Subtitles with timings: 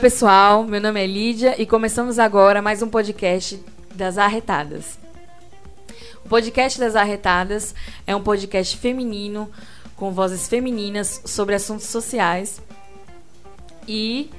[0.00, 0.64] Pessoal.
[0.64, 3.62] Meu nome é Lídia e começamos agora mais um podcast
[3.94, 4.98] das Arretadas.
[6.24, 7.74] O podcast das Arretadas
[8.06, 9.50] é um podcast feminino
[9.96, 12.62] com vozes femininas sobre assuntos sociais
[13.86, 14.30] e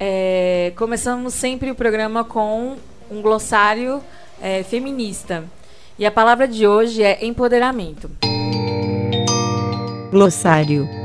[0.00, 2.76] é, começamos sempre o programa com
[3.08, 4.02] um glossário
[4.42, 5.44] é, feminista.
[5.96, 8.10] E a palavra de hoje é empoderamento.
[10.10, 10.97] Glossário.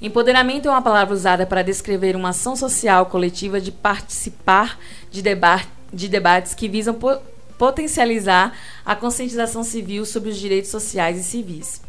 [0.00, 4.78] Empoderamento é uma palavra usada para descrever uma ação social coletiva de participar
[5.10, 7.16] de, deba de debates que visam po
[7.56, 8.52] potencializar
[8.84, 11.80] a conscientização civil sobre os direitos sociais e civis.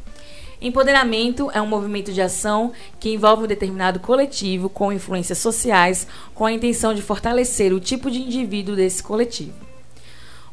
[0.61, 6.45] Empoderamento é um movimento de ação que envolve um determinado coletivo com influências sociais, com
[6.45, 9.53] a intenção de fortalecer o tipo de indivíduo desse coletivo.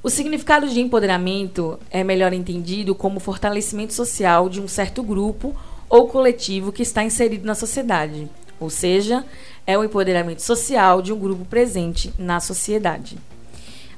[0.02, 5.56] O significado de empoderamento é melhor entendido como fortalecimento social de um certo grupo
[5.94, 8.28] ou coletivo que está inserido na sociedade,
[8.58, 9.24] ou seja,
[9.64, 13.16] é o empoderamento social de um grupo presente na sociedade.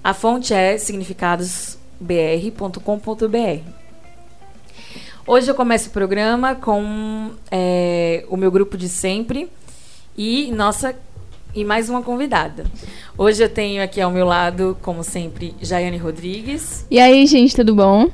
[0.05, 3.70] A fonte é significadosbr.com.br.
[5.27, 9.50] Hoje eu começo o programa com é, o meu grupo de sempre
[10.14, 10.94] e nossa
[11.55, 12.66] e mais uma convidada.
[13.16, 16.84] Hoje eu tenho aqui ao meu lado, como sempre, Jaiane Rodrigues.
[16.91, 18.10] E aí, gente, tudo bom?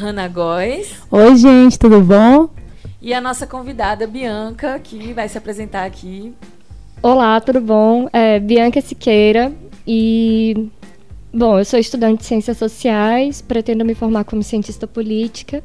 [0.00, 0.94] Hanna Góes.
[1.10, 2.48] Oi, gente, tudo bom?
[3.02, 6.32] E a nossa convidada, Bianca, que vai se apresentar aqui.
[7.02, 8.08] Olá, tudo bom?
[8.10, 9.52] É Bianca Siqueira
[9.86, 10.70] e
[11.32, 15.62] Bom, eu sou estudante de Ciências Sociais, pretendo me formar como cientista política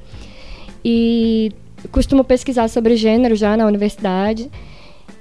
[0.83, 1.51] e
[1.89, 4.51] costumo pesquisar sobre gênero já na universidade.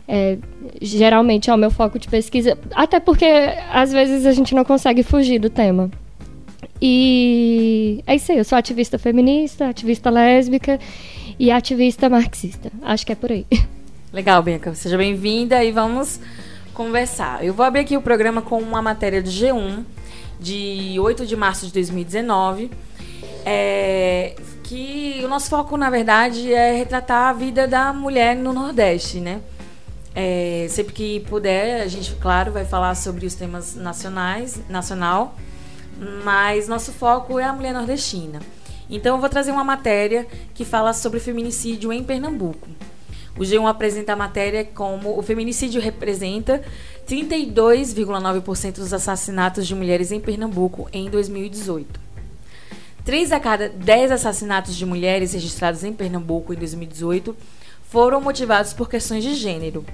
[0.09, 0.39] É,
[0.83, 3.25] geralmente é o meu foco de pesquisa, até porque
[3.73, 5.89] às vezes a gente não consegue fugir do tema.
[6.87, 10.79] E é isso aí, eu sou ativista feminista, ativista lésbica
[11.39, 12.71] e ativista marxista.
[12.83, 13.47] Acho que é por aí.
[14.13, 14.75] Legal, Bianca.
[14.75, 16.21] Seja bem-vinda e vamos
[16.75, 17.43] conversar.
[17.43, 19.83] Eu vou abrir aqui o programa com uma matéria de G1
[20.39, 22.71] de 8 de março de 2019.
[23.47, 29.21] É, que o nosso foco, na verdade, é retratar a vida da mulher no Nordeste,
[29.21, 29.41] né?
[30.15, 35.35] É, sempre que puder, a gente, claro, vai falar sobre os temas nacionais, nacional,
[36.25, 38.41] mas nosso foco é a mulher nordestina.
[38.89, 42.69] Então, eu vou trazer uma matéria que fala sobre feminicídio em Pernambuco.
[43.37, 46.63] O G1 apresenta a matéria como o feminicídio representa
[47.09, 52.01] 32,9% dos assassinatos de mulheres em Pernambuco em 2018.
[53.05, 57.37] Três a cada dez assassinatos de mulheres registrados em Pernambuco em 2018
[57.91, 59.85] foram motivados por questões de gênero.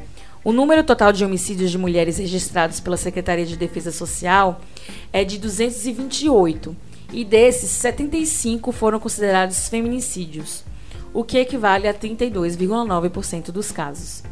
[0.42, 4.60] O número total de homicídios de mulheres registrados pela Secretaria de Defesa Social
[5.12, 6.74] é de 228,
[7.12, 10.64] e desses, 75 foram considerados feminicídios
[11.12, 14.22] o que equivale a 32,9% dos casos.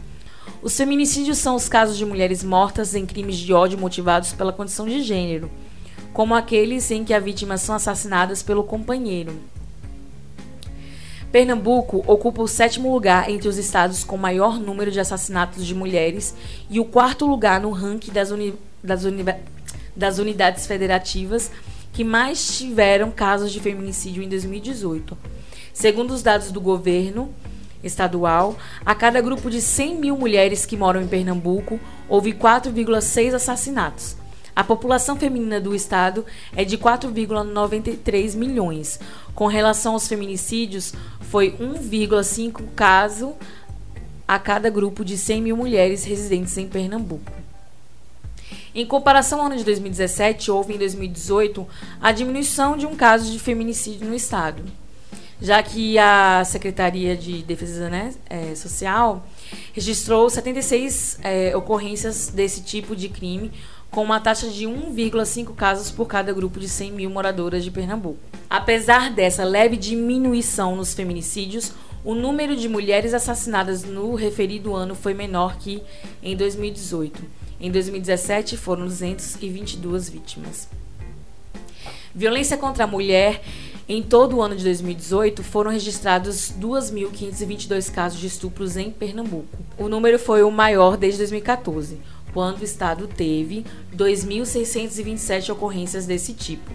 [0.62, 4.86] Os feminicídios são os casos de mulheres mortas em crimes de ódio motivados pela condição
[4.86, 5.50] de gênero,
[6.12, 9.32] como aqueles em que as vítimas são assassinadas pelo companheiro.
[11.30, 16.34] Pernambuco ocupa o sétimo lugar entre os estados com maior número de assassinatos de mulheres
[16.70, 19.24] e o quarto lugar no ranking das, uni das, uni
[19.94, 21.50] das unidades federativas
[21.92, 25.16] que mais tiveram casos de feminicídio em 2018
[25.78, 27.32] Segundo os dados do governo
[27.84, 34.16] estadual, a cada grupo de 100 mil mulheres que moram em Pernambuco, houve 4,6 assassinatos.
[34.56, 36.26] A população feminina do estado
[36.56, 38.98] é de 4,93 milhões.
[39.38, 43.36] Com relação aos feminicídios, foi 1,5 caso
[44.26, 47.30] a cada grupo de 100 mil mulheres residentes em Pernambuco.
[48.74, 51.64] Em comparação ao ano de 2017, houve em 2018
[52.00, 54.64] a diminuição de um caso de feminicídio no estado
[55.40, 59.24] já que a Secretaria de Defesa né, é, Social
[59.72, 63.52] registrou 76 é, ocorrências desse tipo de crime,
[63.90, 68.18] com uma taxa de 1,5 casos por cada grupo de 100 mil moradoras de Pernambuco.
[68.48, 71.72] Apesar dessa leve diminuição nos feminicídios,
[72.04, 75.82] o número de mulheres assassinadas no referido ano foi menor que
[76.22, 77.22] em 2018.
[77.60, 80.68] Em 2017, foram 222 vítimas.
[82.14, 83.42] Violência contra a mulher
[83.90, 89.48] Em todo o ano de 2018, foram registrados 2.522 casos de estupros em Pernambuco.
[89.78, 91.98] O número foi o maior desde 2014,
[92.32, 93.64] quando o estado teve
[93.96, 96.72] 2.627 ocorrências desse tipo.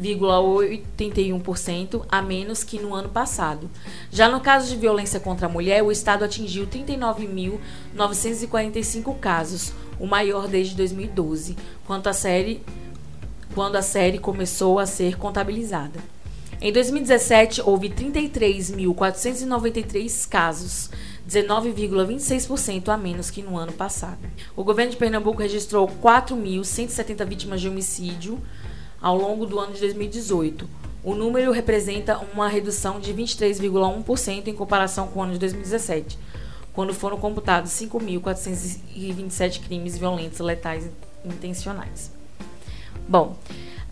[0.00, 3.68] 0,81% a menos que no ano passado.
[4.10, 10.46] Já no caso de violência contra a mulher, o Estado atingiu 39.945 casos, o maior
[10.46, 12.62] desde 2012, quando a série,
[13.54, 15.98] quando a série começou a ser contabilizada.
[16.60, 20.90] Em 2017, houve 33.493 casos,
[21.28, 24.18] 19,26% a menos que no ano passado.
[24.56, 28.42] O governo de Pernambuco registrou 4.170 vítimas de homicídio,
[29.00, 30.68] ao longo do ano de 2018.
[31.04, 36.18] O número representa uma redução de 23,1% em comparação com o ano de 2017,
[36.72, 40.90] quando foram computados 5.427 crimes violentos letais
[41.24, 42.10] intencionais.
[43.08, 43.36] Bom,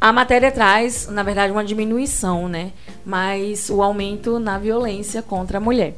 [0.00, 2.72] a matéria traz, na verdade, uma diminuição, né?
[3.04, 5.96] Mas o aumento na violência contra a mulher.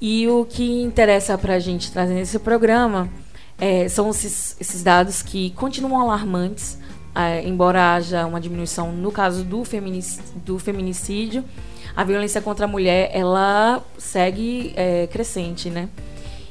[0.00, 3.08] E o que interessa para a gente trazer nesse programa
[3.58, 6.78] é, são esses, esses dados que continuam alarmantes
[7.16, 11.42] é, embora haja uma diminuição no caso do, feminic, do feminicídio,
[11.96, 15.88] a violência contra a mulher ela segue é, crescente, né?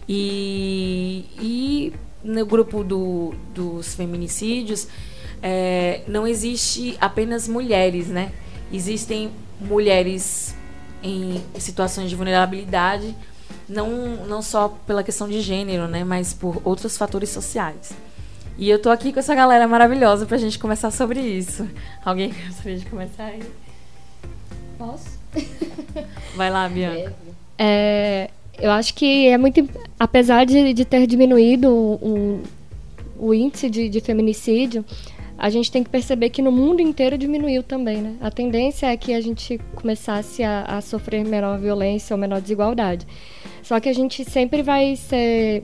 [0.09, 1.93] E, e
[2.23, 4.87] no grupo do, dos feminicídios
[5.47, 8.31] é, não existe apenas mulheres, né?
[8.73, 9.29] Existem
[9.61, 10.55] mulheres
[11.03, 13.15] em situações de vulnerabilidade,
[13.69, 16.03] não, não só pela questão de gênero, né?
[16.03, 17.91] Mas por outros fatores sociais.
[18.57, 21.69] E eu tô aqui com essa galera maravilhosa pra gente conversar sobre isso.
[22.03, 23.43] Alguém gostaria de começar aí?
[24.79, 25.19] Posso?
[26.35, 27.13] Vai lá, Bianca.
[27.55, 29.69] É, eu acho que é muito.
[29.99, 32.41] Apesar de, de ter diminuído o,
[33.19, 34.83] o índice de, de, feminicídio,
[35.37, 38.15] a gente tem que perceber que no mundo inteiro diminuiu também, né?
[38.21, 43.05] A tendência é que a gente começasse a, a sofrer menor violência ou menor desigualdade.
[43.61, 45.63] Só que a gente sempre vai ser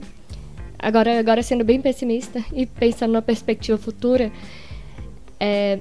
[0.78, 4.30] agora, agora sendo bem pessimista e pensando na perspectiva futura,
[5.40, 5.78] é,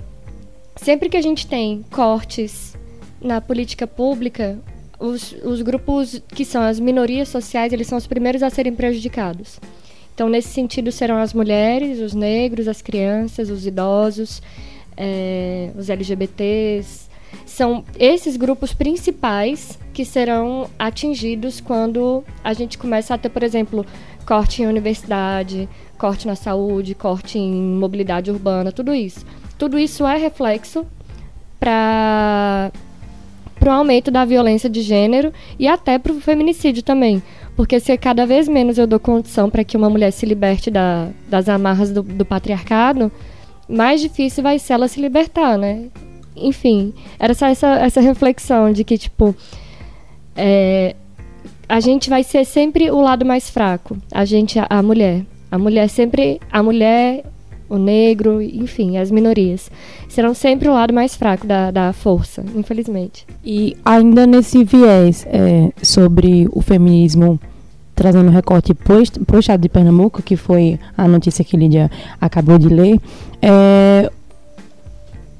[0.76, 2.78] sempre que a gente tem cortes
[3.22, 4.58] na política pública,
[5.00, 9.60] os, os grupos que são as minorias sociais, eles são os primeiros a serem prejudicados.
[10.22, 14.40] Então, nesse sentido, serão as mulheres, os negros, as crianças, os idosos,
[14.96, 17.10] é, os LGBTs.
[17.44, 23.84] São esses grupos principais que serão atingidos quando a gente começa a ter, por exemplo,
[24.24, 29.26] corte em universidade, corte na saúde, corte em mobilidade urbana, tudo isso.
[29.58, 30.86] Tudo isso é reflexo
[31.60, 32.72] para
[33.66, 37.24] o aumento da violência de gênero e até para o feminicídio também.
[37.56, 41.10] Porque se cada vez menos eu dou condição para que uma mulher se liberte da,
[41.28, 43.12] das amarras do, do patriarcado,
[43.68, 45.88] mais difícil vai ser ela se libertar, né?
[46.36, 49.36] Enfim, era só essa, essa reflexão de que, tipo,
[50.36, 50.96] é,
[51.68, 53.98] a gente vai ser sempre o lado mais fraco.
[54.12, 55.26] A gente, a, a mulher.
[55.50, 56.40] A mulher sempre.
[56.52, 57.24] A mulher,
[57.72, 59.72] o negro, enfim, as minorias.
[60.10, 63.26] Serão sempre o lado mais fraco da, da força, infelizmente.
[63.44, 67.40] E ainda nesse viés é, sobre o feminismo
[67.96, 72.58] trazendo um recorte para o estado de Pernambuco, que foi a notícia que Lídia acabou
[72.58, 73.00] de ler,
[73.42, 74.12] é,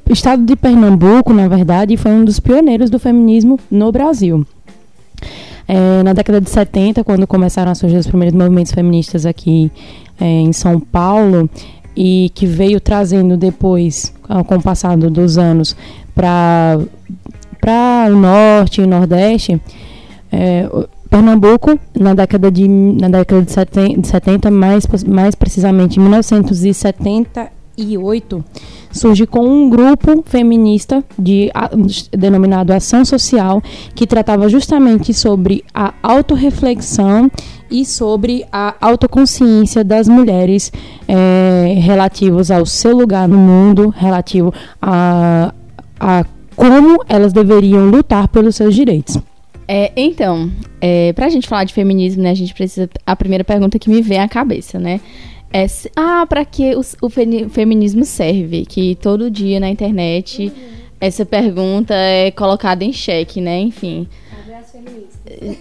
[0.08, 4.46] o estado de Pernambuco, na verdade, foi um dos pioneiros do feminismo no Brasil.
[5.68, 9.72] É, na década de 70, quando começaram a surgir os primeiros movimentos feministas aqui
[10.20, 11.50] é, em São Paulo,
[11.96, 14.14] e que veio trazendo depois,
[14.48, 15.76] com o passar dos anos,
[16.14, 16.78] para
[18.10, 19.62] o norte e nordeste,
[20.32, 20.70] é,
[21.10, 26.04] Pernambuco, na década de, na década de 70, de 70 mais, mais precisamente em
[27.78, 28.44] 1978,
[28.92, 31.70] surge com um grupo feminista de, a,
[32.12, 33.62] denominado Ação Social,
[33.96, 37.32] que tratava justamente sobre a autorreflexão
[37.70, 40.72] e sobre a autoconsciência das mulheres
[41.08, 45.54] é, relativos ao seu lugar no mundo, relativo a,
[46.00, 46.26] a
[46.56, 49.18] como elas deveriam lutar pelos seus direitos.
[49.68, 50.52] É, então,
[50.82, 52.90] é, para a gente falar de feminismo, né, a gente precisa.
[53.06, 55.00] A primeira pergunta que me vem à cabeça, né?
[55.54, 55.66] É,
[55.96, 58.66] ah, para que o, o, feminismo serve?
[58.66, 60.72] Que todo dia na internet uhum.
[61.00, 63.60] essa pergunta é colocada em xeque, né?
[63.60, 64.08] Enfim.
[64.30, 65.12] Cadê as feministas?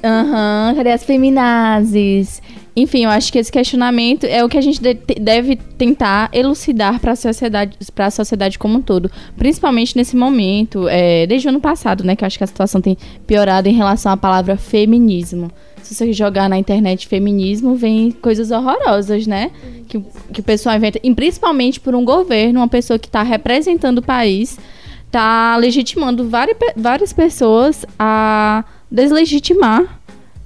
[0.05, 2.41] Aham, uhum, cadê as feminazes?
[2.75, 7.01] Enfim, eu acho que esse questionamento é o que a gente de- deve tentar elucidar
[7.01, 11.51] para a sociedade, para a sociedade como um todo, principalmente nesse momento, é, desde o
[11.51, 14.57] ano passado, né, que eu acho que a situação tem piorado em relação à palavra
[14.57, 15.51] feminismo.
[15.83, 19.51] Se você jogar na internet feminismo, vem coisas horrorosas, né?
[19.89, 20.01] Que,
[20.33, 24.03] que o pessoal inventa, e principalmente por um governo, uma pessoa que está representando o
[24.03, 24.59] país,
[25.07, 30.01] está legitimando várias, várias pessoas a deslegitimar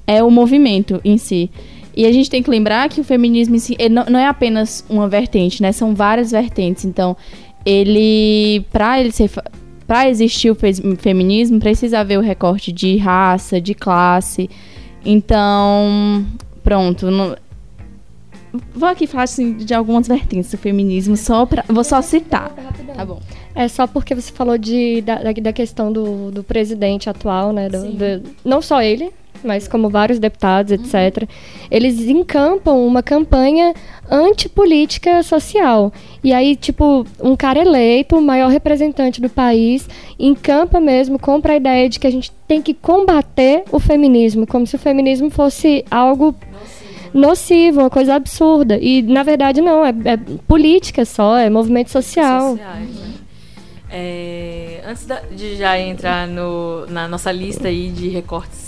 [0.07, 1.50] é o movimento em si.
[1.97, 4.85] E a gente tem que lembrar que o feminismo em si, não, não é apenas
[4.88, 5.71] uma vertente, né?
[5.73, 6.85] São várias vertentes.
[6.85, 7.17] Então,
[7.64, 9.31] ele para ele ser
[9.87, 14.49] para existir o fe- feminismo, precisa haver o recorte de raça, de classe.
[15.05, 16.25] Então,
[16.63, 17.37] pronto, não-
[18.73, 22.53] Vou aqui falar assim, de algumas vertentes do feminismo, só pra, vou só citar.
[22.95, 23.21] Tá bom.
[23.53, 27.69] É só porque você falou de, da, da, da questão do, do presidente atual, né?
[27.69, 29.11] do- do- não só ele,
[29.45, 31.29] mas como vários deputados, etc.
[31.71, 33.75] Eles encampam uma campanha
[34.11, 35.93] antipolítica social.
[36.23, 41.57] E aí, tipo, um cara eleito, o maior representante do país, encampa mesmo, compra a
[41.57, 45.85] ideia de que a gente tem que combater o feminismo, como se o feminismo fosse
[45.91, 46.35] algo
[47.13, 48.77] nocivo, uma coisa absurda.
[48.81, 50.17] E, na verdade, não, é, é
[50.49, 52.51] política só, é movimento social.
[52.53, 53.05] sociais, né?
[53.97, 58.63] É, antes da- de já entrar no- na nossa lista aí de recortes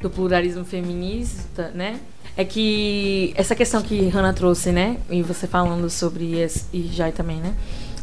[0.00, 2.00] do pluralismo feminista, né?
[2.36, 4.96] É que essa questão que Hannah trouxe, né?
[5.10, 7.54] E você falando sobre esse, e Jai também, né?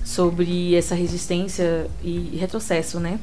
[0.04, 3.20] Sobre essa resistência e retrocesso, né?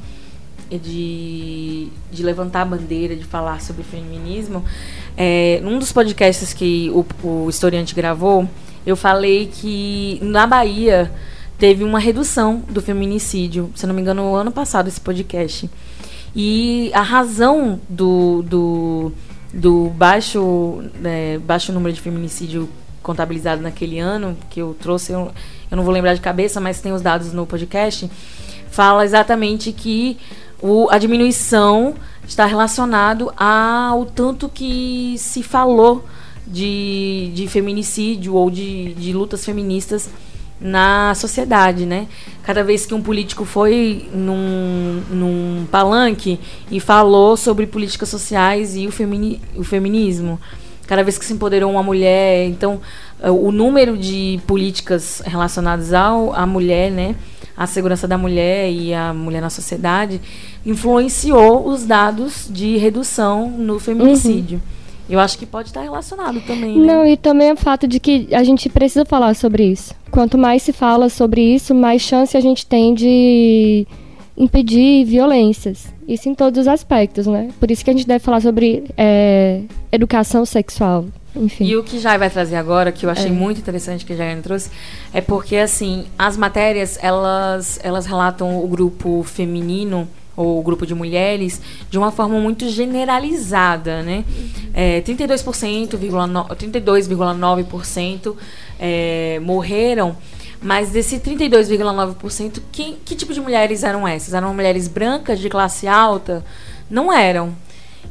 [0.71, 4.64] De, de levantar a bandeira, de falar sobre feminismo.
[5.16, 8.49] É, num dos podcasts que o, o historiante gravou,
[8.85, 11.12] eu falei que na Bahia
[11.59, 15.71] teve uma redução do feminicídio, se não me engano, no ano passado, esse podcast.
[16.35, 19.12] E a razão do, do,
[19.53, 22.69] do baixo, né, baixo número de feminicídio
[23.03, 25.31] contabilizado naquele ano, que eu trouxe, eu,
[25.71, 28.11] eu não vou lembrar de cabeça, mas tem os dados no podcast,
[28.71, 30.17] fala exatamente que
[30.61, 31.95] o, a diminuição
[32.26, 36.05] está relacionado ao tanto que se falou
[36.47, 40.09] de, de feminicídio ou de, de lutas feministas
[40.64, 42.06] na sociedade, né?
[42.42, 46.40] Cada vez que um político foi num, num palanque
[46.71, 50.40] e falou sobre políticas sociais e o, femini, o feminismo,
[50.87, 52.80] cada vez que se empoderou uma mulher, então
[53.21, 57.14] eh, o número de políticas relacionadas ao, à mulher, né?
[57.54, 60.18] A segurança da mulher e a mulher na sociedade
[60.64, 64.62] influenciou os dados de redução no feminicídio.
[65.11, 66.87] Eu acho que pode estar relacionado também, né?
[66.87, 69.94] Não, e também o fato de que a gente precisa falar sobre isso.
[70.14, 73.85] Quanto mais se fala sobre isso, mais chance a gente tem de
[74.38, 75.92] impedir violências.
[76.06, 77.49] Isso em todos os aspectos, né?
[77.59, 81.06] Por isso que a gente deve falar sobre é, educação sexual.
[81.35, 81.64] Enfim.
[81.64, 83.33] E o que Jai vai trazer agora, que eu achei É.
[83.33, 84.71] muito interessante que a Jaiane trouxe,
[85.12, 90.06] é porque, assim, as matérias, elas, elas relatam o grupo feminino
[90.37, 94.25] ou o grupo de mulheres de uma forma muito generalizada, né?
[94.73, 98.37] É, 32%, vírgula no- 32,9%
[98.78, 100.16] é, morreram,
[100.61, 104.35] mas desse 32,9%, que, que tipo de mulheres eram essas?
[104.35, 106.45] Eram mulheres brancas de classe alta?
[106.88, 107.54] Não eram.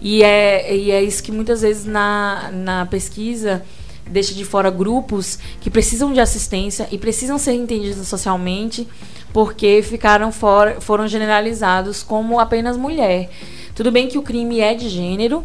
[0.01, 3.63] E é, e é isso que muitas vezes na, na pesquisa
[4.05, 8.87] deixa de fora grupos que precisam de assistência e precisam ser entendidos socialmente
[9.31, 13.29] porque ficaram fora, foram generalizados como apenas mulher.
[13.73, 15.43] Tudo bem que o crime é de gênero,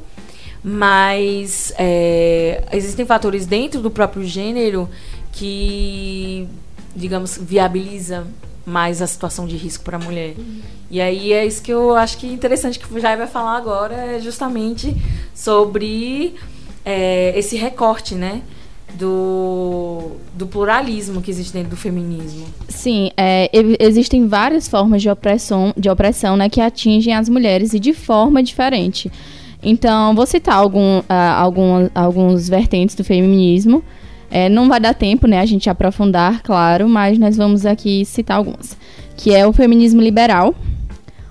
[0.62, 4.88] mas é, existem fatores dentro do próprio gênero
[5.32, 6.48] que,
[6.94, 8.26] digamos, viabiliza
[8.66, 10.34] mais a situação de risco para a mulher.
[10.90, 13.56] E aí é isso que eu acho que é interessante que o Jair vai falar
[13.56, 14.94] agora, é justamente
[15.34, 16.34] sobre
[16.84, 18.42] é, esse recorte, né?
[18.94, 22.46] Do, do pluralismo que existe dentro do feminismo.
[22.70, 27.78] Sim, é, existem várias formas de opressão, de opressão né, que atingem as mulheres e
[27.78, 29.12] de forma diferente.
[29.62, 33.82] Então, vou citar algum, ah, algum- alguns vertentes do feminismo.
[34.30, 38.36] É, não vai dar tempo, né, a gente aprofundar, claro, mas nós vamos aqui citar
[38.36, 38.76] algumas.
[39.16, 40.54] Que é o feminismo liberal,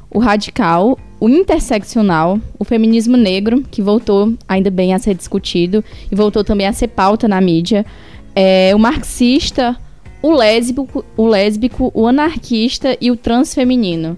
[0.09, 6.15] o radical, o interseccional, o feminismo negro, que voltou ainda bem a ser discutido e
[6.15, 7.85] voltou também a ser pauta na mídia,
[8.35, 9.75] é, o marxista,
[10.21, 14.17] o lésbico, o lésbico, o anarquista e o transfeminino,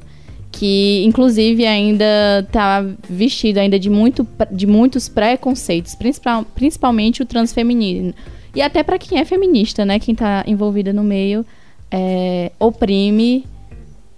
[0.52, 8.14] que inclusive ainda está vestido ainda de, muito, de muitos preconceitos, principal, principalmente o transfeminino.
[8.56, 11.46] E até para quem é feminista, né, quem está envolvida no meio,
[11.92, 13.46] é, oprime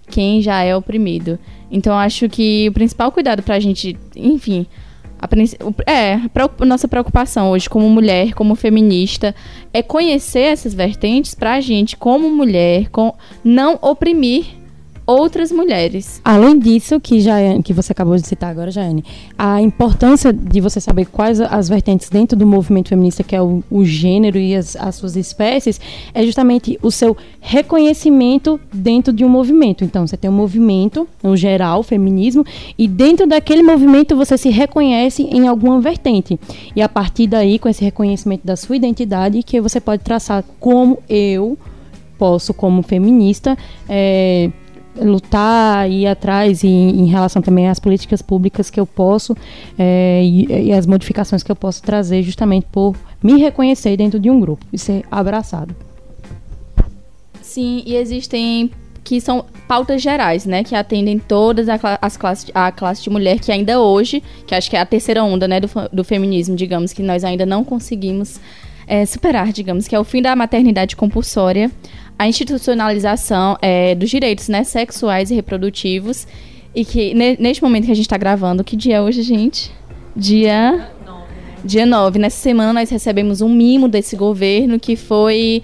[0.08, 1.38] quem já é oprimido.
[1.70, 4.66] Então acho que o principal cuidado pra gente, enfim,
[5.20, 5.28] A,
[5.90, 9.34] é, a nossa preocupação hoje como mulher, como feminista,
[9.72, 14.61] é conhecer essas vertentes pra gente, como mulher, com, não oprimir
[15.06, 16.20] outras mulheres.
[16.24, 19.04] Além disso, que já que você acabou de citar agora, Jane,
[19.36, 23.62] a importância de você saber quais as vertentes dentro do movimento feminista, que é o,
[23.70, 25.80] o gênero e as, as suas espécies,
[26.14, 29.84] é justamente o seu reconhecimento dentro de um movimento.
[29.84, 32.44] Então, você tem um movimento, no geral, feminismo,
[32.78, 36.38] e dentro daquele movimento você se reconhece em alguma vertente.
[36.74, 40.98] E a partir daí, com esse reconhecimento da sua identidade, que você pode traçar como
[41.08, 41.58] eu
[42.18, 44.48] posso, como feminista, é,
[44.96, 49.36] lutar e ir atrás e, em relação também às políticas públicas que eu posso
[49.78, 54.30] é, e, e as modificações que eu posso trazer justamente por me reconhecer dentro de
[54.30, 55.74] um grupo e ser abraçado.
[57.40, 58.70] Sim, e existem
[59.04, 63.50] que são pautas gerais, né, que atendem todas as classes, a classe de mulher que
[63.50, 67.02] ainda hoje, que acho que é a terceira onda, né, do, do feminismo, digamos, que
[67.02, 68.40] nós ainda não conseguimos
[68.86, 71.70] é, superar, digamos, que é o fim da maternidade compulsória,
[72.18, 76.26] a institucionalização é, dos direitos, né, sexuais e reprodutivos,
[76.74, 79.70] e que ne- neste momento que a gente está gravando, que dia é hoje, gente?
[80.16, 80.88] Dia
[81.64, 82.18] Dia 9.
[82.18, 85.62] Nessa semana nós recebemos um mimo desse governo que foi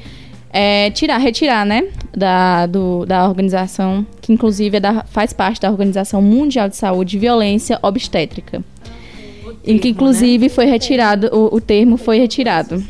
[0.52, 1.84] é, tirar, retirar, né?
[2.16, 7.18] Da, do, da organização, que inclusive é da- faz parte da Organização Mundial de Saúde,
[7.18, 8.62] violência obstétrica.
[9.66, 12.82] em que inclusive foi retirado, o, o termo foi retirado.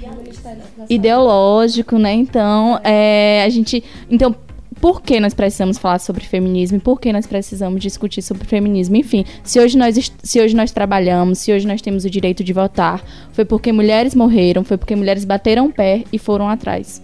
[0.89, 2.13] Ideológico, né?
[2.13, 3.83] Então, é, a gente.
[4.11, 4.35] Então,
[4.81, 8.97] por que nós precisamos falar sobre feminismo e por que nós precisamos discutir sobre feminismo.
[8.97, 12.53] Enfim, se hoje, nós, se hoje nós trabalhamos, se hoje nós temos o direito de
[12.53, 17.03] votar, foi porque mulheres morreram, foi porque mulheres bateram o pé e foram atrás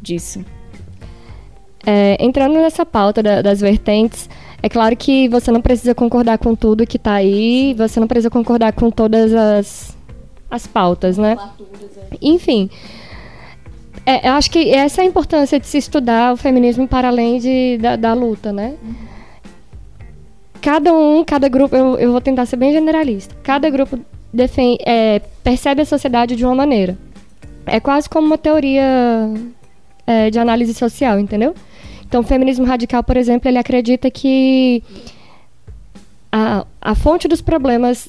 [0.00, 0.44] disso.
[1.84, 4.28] É, entrando nessa pauta da- das vertentes,
[4.62, 8.30] é claro que você não precisa concordar com tudo que está aí, você não precisa
[8.30, 9.96] concordar com todas as,
[10.50, 11.36] as pautas, né?
[12.20, 12.68] Enfim,
[14.06, 17.40] é, eu acho que essa é a importância de se estudar o feminismo para além
[17.40, 18.76] de, da, da luta, né?
[20.62, 23.98] Cada um, cada grupo, eu, eu vou tentar ser bem generalista, cada grupo
[24.84, 26.96] é, percebe a sociedade de uma maneira.
[27.66, 29.28] É quase como uma teoria
[30.06, 31.52] é, de análise social, entendeu?
[32.06, 34.84] Então, o feminismo radical, por exemplo, ele acredita que
[36.30, 38.08] a, a fonte dos problemas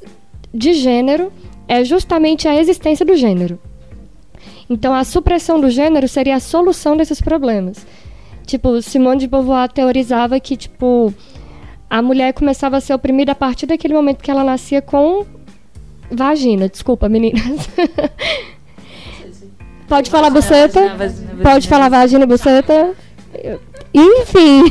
[0.54, 1.32] de gênero
[1.68, 3.60] é justamente a existência do gênero.
[4.70, 7.86] Então, a supressão do gênero seria a solução desses problemas.
[8.46, 11.14] Tipo, Simone de Beauvoir teorizava que, tipo,
[11.90, 15.26] a mulher começava a ser oprimida a partir daquele momento que ela nascia com
[16.12, 16.68] vagina.
[16.68, 17.70] Desculpa, meninas.
[19.88, 20.82] Pode falar buceta?
[21.42, 22.94] Pode falar vagina buceta?
[23.94, 24.64] Enfim.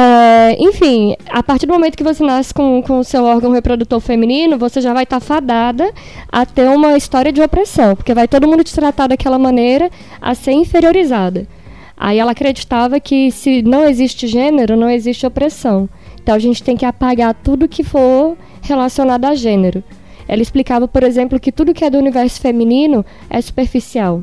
[0.00, 3.98] É, enfim, a partir do momento que você nasce com, com o seu órgão reprodutor
[3.98, 5.92] feminino, você já vai estar fadada
[6.30, 9.90] a ter uma história de opressão, porque vai todo mundo te tratar daquela maneira
[10.22, 11.48] a ser inferiorizada.
[11.96, 15.88] Aí ela acreditava que se não existe gênero, não existe opressão.
[16.22, 19.82] Então a gente tem que apagar tudo que for relacionado a gênero.
[20.28, 24.22] Ela explicava, por exemplo, que tudo que é do universo feminino é superficial.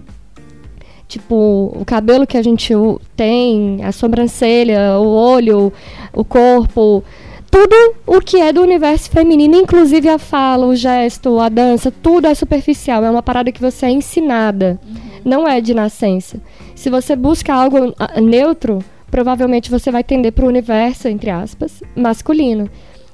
[1.08, 2.74] Tipo, o cabelo que a gente
[3.16, 5.72] tem, a sobrancelha, o olho,
[6.12, 7.04] o corpo,
[7.52, 12.28] tudo o que é do universo feminino, inclusive a fala, o gesto, a dança, tudo
[12.28, 13.04] é superficial.
[13.06, 14.80] É uma parada que você é ensinada,
[15.24, 16.38] não é de nascença.
[16.76, 21.82] Se você busca algo ah, neutro, provavelmente você vai tender para o universo, entre aspas,
[21.96, 22.70] masculino.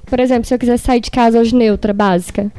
[0.06, 2.50] Por exemplo, se eu quiser sair de casa hoje neutra, básica,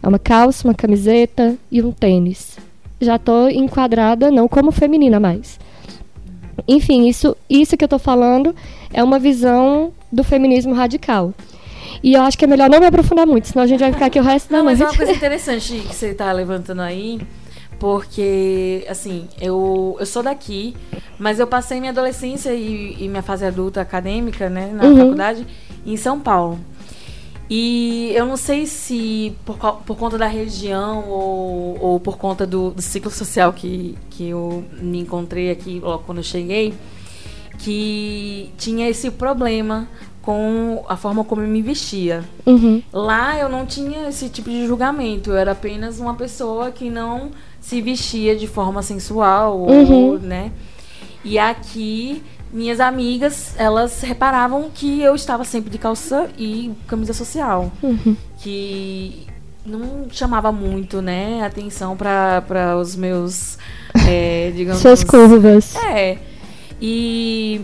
[0.00, 2.56] é uma calça, uma camiseta e um tênis.
[3.02, 5.58] Já tô enquadrada não como feminina mais.
[6.68, 8.54] Enfim, isso, isso que eu tô falando
[8.92, 11.34] é uma visão do feminismo radical.
[12.02, 14.06] E eu acho que é melhor não me aprofundar muito, senão a gente vai ficar
[14.06, 17.20] aqui o resto da Não, mas é uma coisa interessante que você tá levantando aí,
[17.78, 20.74] porque, assim, eu, eu sou daqui,
[21.18, 24.96] mas eu passei minha adolescência e, e minha fase adulta acadêmica, né, na Uhum.
[24.98, 25.46] faculdade,
[25.84, 26.58] em São Paulo.
[27.54, 32.70] E eu não sei se por, por conta da região ou, ou por conta do,
[32.70, 36.72] do ciclo social que, que eu me encontrei aqui logo quando eu cheguei,
[37.58, 39.86] que tinha esse problema
[40.22, 42.24] com a forma como eu me vestia.
[42.46, 42.82] Uhum.
[42.90, 45.28] Lá eu não tinha esse tipo de julgamento.
[45.32, 50.18] Eu era apenas uma pessoa que não se vestia de forma sensual, ou, Uhum.
[50.18, 50.52] né?
[51.22, 57.72] E aqui, minhas amigas, elas reparavam que eu estava sempre de calça e camisa social.
[57.82, 58.16] Uhum.
[58.38, 59.26] Que
[59.64, 63.56] não chamava muito, né, atenção para os meus,
[64.06, 64.82] é, digamos...
[64.82, 65.74] Suas curvas.
[65.76, 66.18] É.
[66.80, 67.60] E,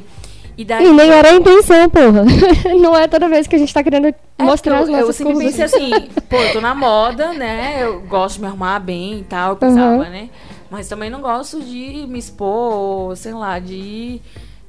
[0.56, 0.86] E daí.
[0.86, 2.24] E nem era a intenção, porra.
[2.80, 5.00] Não é toda vez que a gente tá querendo É, mostrar as porque eu, eu
[5.06, 5.56] nossas sempre curvas.
[5.56, 7.82] pensei assim, pô, eu tô na moda, né?
[7.82, 10.10] Eu gosto de me arrumar bem e tal, eu pensava, Uhum.
[10.10, 10.28] né?
[10.70, 14.20] Mas também não gosto de me expor, sei lá, de.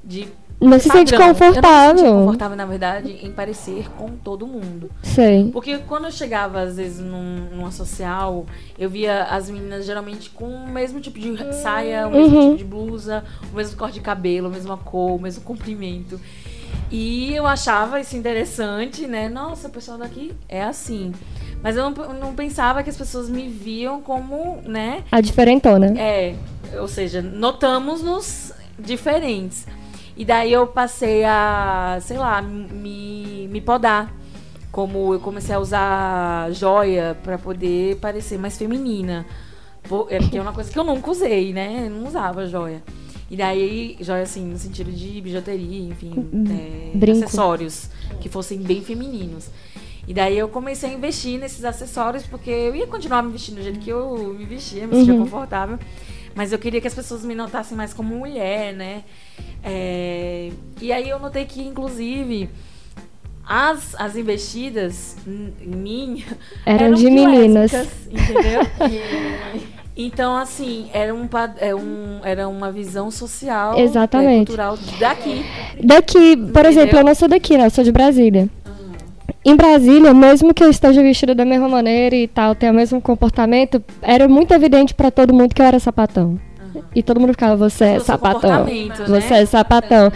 [0.04, 0.28] De
[0.62, 1.28] Não se sente padrão.
[1.28, 2.14] Eu não me confortável.
[2.26, 4.90] confortável, na verdade, em parecer com todo mundo.
[5.02, 5.50] Sei.
[5.52, 8.46] Porque quando eu chegava, às vezes, num, numa social,
[8.78, 12.42] eu via as meninas geralmente com o mesmo tipo de saia, o mesmo Uhum.
[12.52, 16.20] tipo de blusa, o mesmo corte de cabelo, a mesma cor, o mesmo comprimento.
[16.92, 19.30] E eu achava isso interessante, né?
[19.30, 21.14] Nossa, o pessoal daqui é assim.
[21.62, 25.04] Mas eu não, não pensava que as pessoas me viam como, né?
[25.12, 25.94] A diferentona.
[26.00, 26.36] É,
[26.80, 29.68] ou seja, notamos-nos diferentes.
[30.20, 34.14] E daí eu passei a, sei lá, me, me podar.
[34.70, 39.26] Como eu comecei a usar joia pra poder parecer mais feminina.
[40.10, 41.86] É porque é uma coisa que eu nunca usei, né?
[41.88, 42.84] Eu não usava joia.
[43.32, 46.14] E daí, joia assim, no sentido de bijuteria, enfim,
[46.52, 47.24] é, Brinco.
[47.26, 49.48] acessórios que fossem bem femininos.
[50.08, 53.64] E daí eu comecei a investir nesses acessórios, porque eu ia continuar me vestindo do
[53.64, 55.20] jeito que eu me vestia, me sentia Uhum.
[55.24, 55.80] confortável.
[56.36, 59.04] Mas eu queria que as pessoas me notassem mais como mulher, né?
[59.64, 60.50] É,
[60.82, 62.50] E aí eu notei que, inclusive,
[63.46, 66.24] as, as investidas em mim
[66.66, 67.74] Eram de meninas.
[68.08, 68.62] entendeu?
[70.02, 71.28] Então, assim, era, um,
[71.60, 74.34] é um, era uma visão social, Exatamente.
[74.34, 75.46] é, cultural daqui.
[75.84, 76.70] Daqui, por Entendeu?
[76.72, 77.66] exemplo, eu não sou daqui, né?
[77.66, 78.48] Eu sou de Brasília.
[79.44, 83.02] Em Brasília, mesmo que eu esteja vestida da mesma maneira e tal, tenha o mesmo
[83.02, 86.40] comportamento, era muito evidente pra todo mundo que eu era sapatão.
[86.96, 88.66] E todo mundo ficava, você é sapatão.
[88.66, 88.90] né?
[89.08, 90.12] Você é sapatão.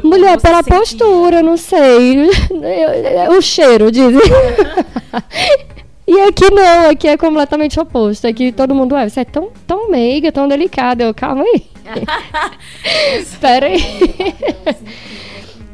[0.00, 2.28] Como Mulher, pela postura, não sei.
[3.36, 4.20] O cheiro, dizem.
[6.06, 8.26] E aqui não, aqui é completamente oposto.
[8.26, 11.02] Aqui todo mundo é, você é tão, tão meiga, tão delicada.
[11.02, 11.62] Eu, calma aí.
[13.18, 13.80] Espera aí.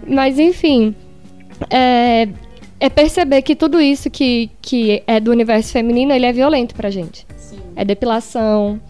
[0.06, 0.94] Mas enfim,
[1.68, 2.28] é,
[2.78, 6.90] é perceber que tudo isso que, que é do universo feminino, ele é violento pra
[6.90, 7.26] gente.
[7.74, 8.80] É depilação,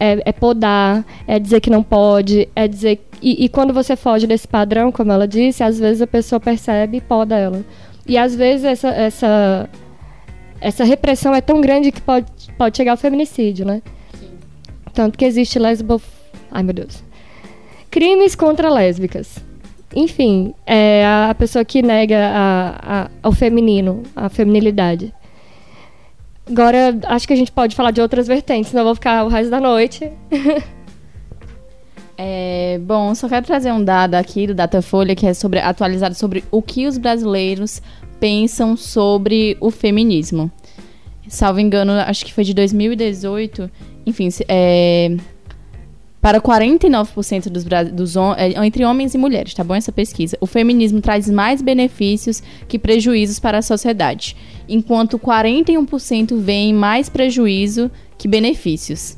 [0.00, 2.98] é, é podar, é dizer que não pode, é dizer...
[3.22, 6.96] E, e quando você foge desse padrão, como ela disse, às vezes a pessoa percebe
[6.96, 7.62] e poda ela.
[8.06, 9.68] E às vezes essa, essa,
[10.58, 13.82] essa repressão é tão grande que pode, pode chegar ao feminicídio, né?
[14.94, 16.00] Tanto que existe lesbo...
[16.50, 17.04] Ai, meu Deus.
[17.90, 19.38] Crimes contra lésbicas.
[19.94, 25.12] Enfim, é a pessoa que nega a, a, ao feminino, a feminilidade.
[26.50, 29.28] Agora, acho que a gente pode falar de outras vertentes, senão eu vou ficar o
[29.28, 30.10] resto da noite.
[32.22, 36.44] É, bom, só quero trazer um dado aqui do Datafolha que é sobre atualizado sobre
[36.50, 37.80] o que os brasileiros
[38.20, 40.50] pensam sobre o feminismo.
[41.28, 43.70] Salvo engano, acho que foi de 2018.
[44.04, 45.16] Enfim, é,
[46.20, 50.36] para 49% dos, dos é, entre homens e mulheres, tá bom essa pesquisa?
[50.40, 54.36] O feminismo traz mais benefícios que prejuízos para a sociedade,
[54.68, 59.16] enquanto 41% veem mais prejuízo que benefícios.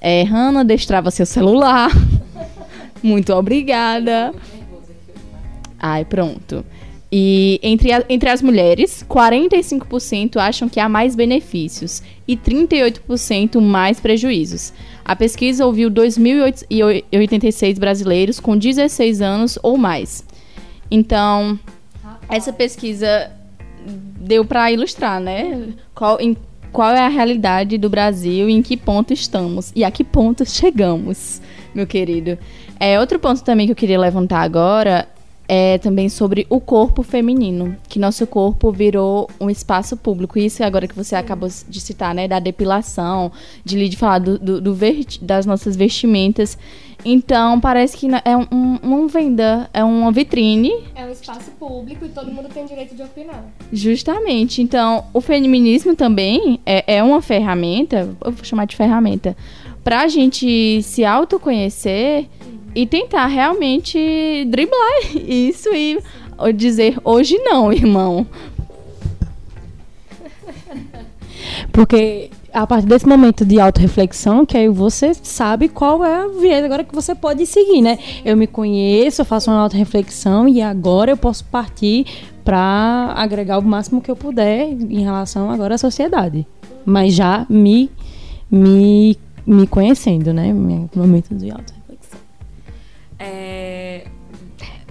[0.00, 1.90] É, Hannah, destrava seu celular.
[3.02, 4.34] Muito obrigada.
[5.78, 6.64] Ai, pronto.
[7.10, 14.00] E entre, a- entre as mulheres, 45% acham que há mais benefícios e 38% mais
[14.00, 14.72] prejuízos.
[15.06, 20.24] A pesquisa ouviu 2.086 brasileiros com 16 anos ou mais.
[20.90, 21.56] Então,
[22.28, 23.30] essa pesquisa
[24.18, 25.68] deu para ilustrar, né?
[25.94, 26.36] Qual, em,
[26.72, 30.42] qual é a realidade do Brasil e em que ponto estamos e a que ponto
[30.50, 31.40] chegamos,
[31.72, 32.36] meu querido.
[32.80, 35.06] É, outro ponto também que eu queria levantar agora
[35.48, 40.38] é também sobre o corpo feminino, que nosso corpo virou um espaço público.
[40.38, 43.30] Isso agora que você acabou de citar, né, da depilação,
[43.64, 44.76] de, de falar do, do- do
[45.22, 46.58] das nossas vestimentas.
[47.04, 52.04] Então, parece que é um, um, uma venda, é uma vitrine É um espaço público
[52.04, 53.44] e todo mundo tem direito de opinar.
[53.72, 54.60] Justamente.
[54.60, 59.36] Então, o feminismo também é, é uma ferramenta, eu vou chamar de ferramenta,
[59.84, 62.26] pra gente se autoconhecer
[62.76, 65.98] e tentar realmente driblar isso e
[66.54, 68.26] dizer hoje não, irmão.
[71.72, 76.62] Porque a partir desse momento de autorreflexão, que aí você sabe qual é o viés
[76.62, 77.98] agora que você pode seguir, né?
[78.22, 82.06] Eu me conheço, eu faço uma autorreflexão e agora eu posso partir
[82.44, 86.46] para agregar o máximo que eu puder em relação agora à sociedade.
[86.84, 87.90] Mas já me,
[88.50, 90.52] me, me conhecendo, né?
[90.52, 91.75] Meu momento de autorreflexão.
[93.18, 94.02] É,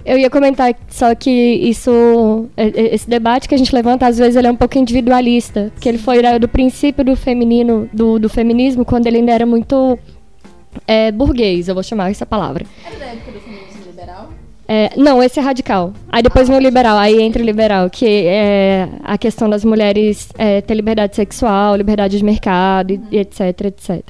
[0.04, 4.46] Eu ia comentar só que isso, esse debate que a gente levanta, às vezes ele
[4.46, 9.08] é um pouco individualista, porque ele foi do princípio do feminino, do, do feminismo, quando
[9.08, 9.98] ele ainda era muito
[10.86, 12.64] é, burguês, eu vou chamar essa palavra.
[12.86, 14.30] Era da época do feminismo liberal?
[14.68, 15.92] É, não, esse é radical.
[16.08, 20.28] Aí depois vem o liberal, aí entra o liberal, que é a questão das mulheres
[20.38, 24.02] é, ter liberdade sexual, liberdade de mercado, e, e etc, etc.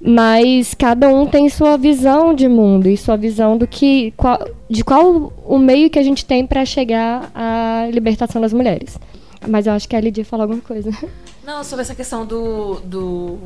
[0.00, 4.84] Mas cada um tem sua visão de mundo e sua visão do que qual, de
[4.84, 8.98] qual o meio que a gente tem para chegar à libertação das mulheres.
[9.46, 10.90] Mas eu acho que a Lidia falou alguma coisa.
[11.44, 13.38] Não, sobre essa questão do, do,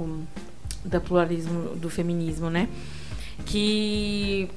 [0.85, 2.69] do pluralismo, do feminismo, né?
[3.47, 4.49] Que,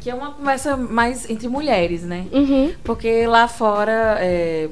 [0.00, 2.26] que é uma conversa mais entre mulheres, né?
[2.32, 2.72] Uhum.
[2.84, 4.68] Porque lá fora é,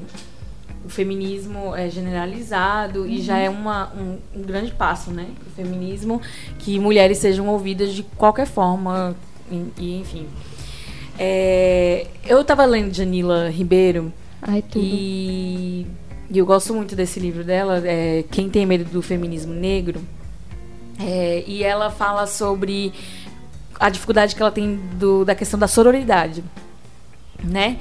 [0.85, 5.27] o feminismo é generalizado e já é uma, um, um grande passo, né?
[5.45, 6.21] O feminismo,
[6.57, 9.15] que mulheres sejam ouvidas de qualquer forma,
[9.51, 10.27] e, e, enfim.
[11.17, 15.85] É, eu estava lendo Janila Ribeiro Ai, e,
[16.29, 20.01] e eu gosto muito desse livro dela, é, Quem Tem Medo do Feminismo Negro.
[20.99, 22.93] É, e ela fala sobre
[23.79, 26.43] a dificuldade que ela tem do, da questão da sororidade,
[27.43, 27.77] né?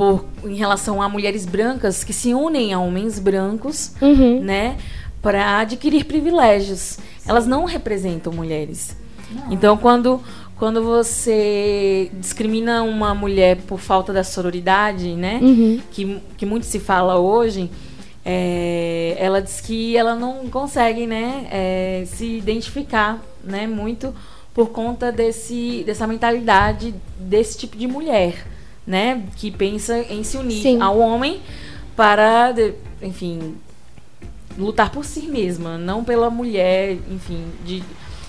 [0.00, 4.40] Por, em relação a mulheres brancas que se unem a homens brancos, Uhum.
[4.40, 4.78] né?
[5.20, 6.98] Para adquirir privilégios.
[7.28, 8.96] Elas não representam mulheres.
[9.50, 10.18] Então, quando,
[10.56, 15.38] quando você discrimina uma mulher por falta da sororidade, né?
[15.42, 15.80] Uhum.
[15.90, 17.70] que, que muito se fala hoje,
[18.24, 24.14] é, ela diz que ela não consegue né, é, se identificar né, muito
[24.54, 28.46] por conta desse, dessa mentalidade desse tipo de mulher,
[28.90, 29.22] né?
[29.36, 30.82] Que pensa em se unir Sim.
[30.82, 31.40] ao homem
[31.94, 32.52] para,
[33.00, 33.54] enfim,
[34.58, 37.44] lutar por si mesma, não pela mulher, enfim.
[37.64, 37.84] De,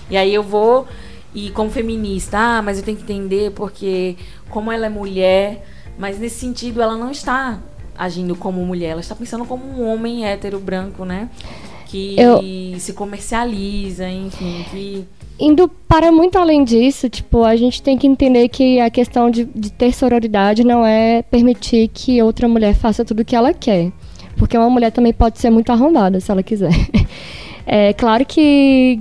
[0.08, 0.86] e aí eu vou,
[1.34, 4.16] e como feminista, ah, mas eu tenho que entender porque
[4.48, 5.66] como ela é mulher,
[5.98, 7.58] mas nesse sentido ela não está
[7.98, 11.28] agindo como mulher, ela está pensando como um homem hétero branco, né?
[11.92, 12.42] Que Eu-
[12.80, 15.04] se comercializa, enfim, que.
[15.38, 19.44] Indo para muito além disso, tipo, a gente tem que entender que a questão de,
[19.44, 23.92] de ter sororidade não é permitir que outra mulher faça tudo o que ela quer.
[24.38, 26.72] Porque uma mulher também pode ser muito arrombada, se ela quiser.
[27.64, 28.98] É claro que,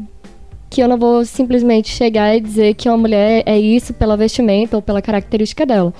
[0.69, 4.75] que eu não vou simplesmente chegar e dizer que uma mulher é isso pela vestimenta
[4.75, 5.91] ou pela característica dela.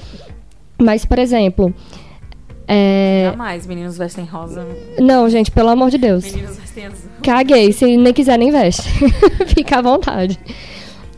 [0.78, 1.74] Mas, por exemplo,
[2.74, 3.30] é...
[3.32, 4.66] Jamais meninos vestem rosa,
[5.00, 6.24] Não, gente, pelo amor de Deus.
[6.24, 7.10] meninos vestem azul.
[7.22, 8.84] Caguei, se nem quiser, nem veste.
[9.54, 10.40] Fica à vontade.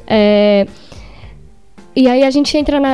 [0.08, 0.66] É,
[1.96, 2.90] E aí a gente entra na.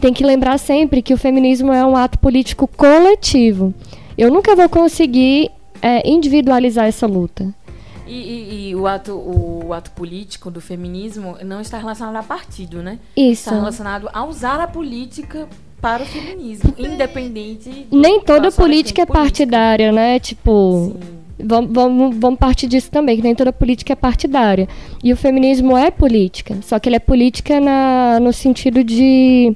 [0.00, 3.72] Tem que lembrar sempre que o feminismo é um ato político coletivo.
[4.18, 7.48] Eu nunca vou conseguir é, individualizar essa luta.
[8.06, 12.82] E, e- e o, ato, o ato político do feminismo não está relacionado a partido,
[12.82, 12.98] né?
[13.16, 13.48] Isso.
[13.48, 15.48] Está relacionado a usar a política
[15.80, 17.86] para o feminismo, independente.
[17.90, 20.18] Nem toda política é partidária, né?
[20.18, 20.92] Tipo.
[20.92, 21.20] Sim.
[21.42, 24.68] Vamos, vamos, vamos partir disso também, que nem toda política é partidária.
[25.02, 29.50] E o feminismo é política, só que ele é política na, no sentido de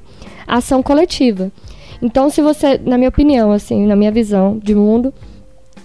[0.46, 1.52] ação coletiva.
[2.00, 5.12] Então, se você, na minha opinião, assim, na minha visão de mundo,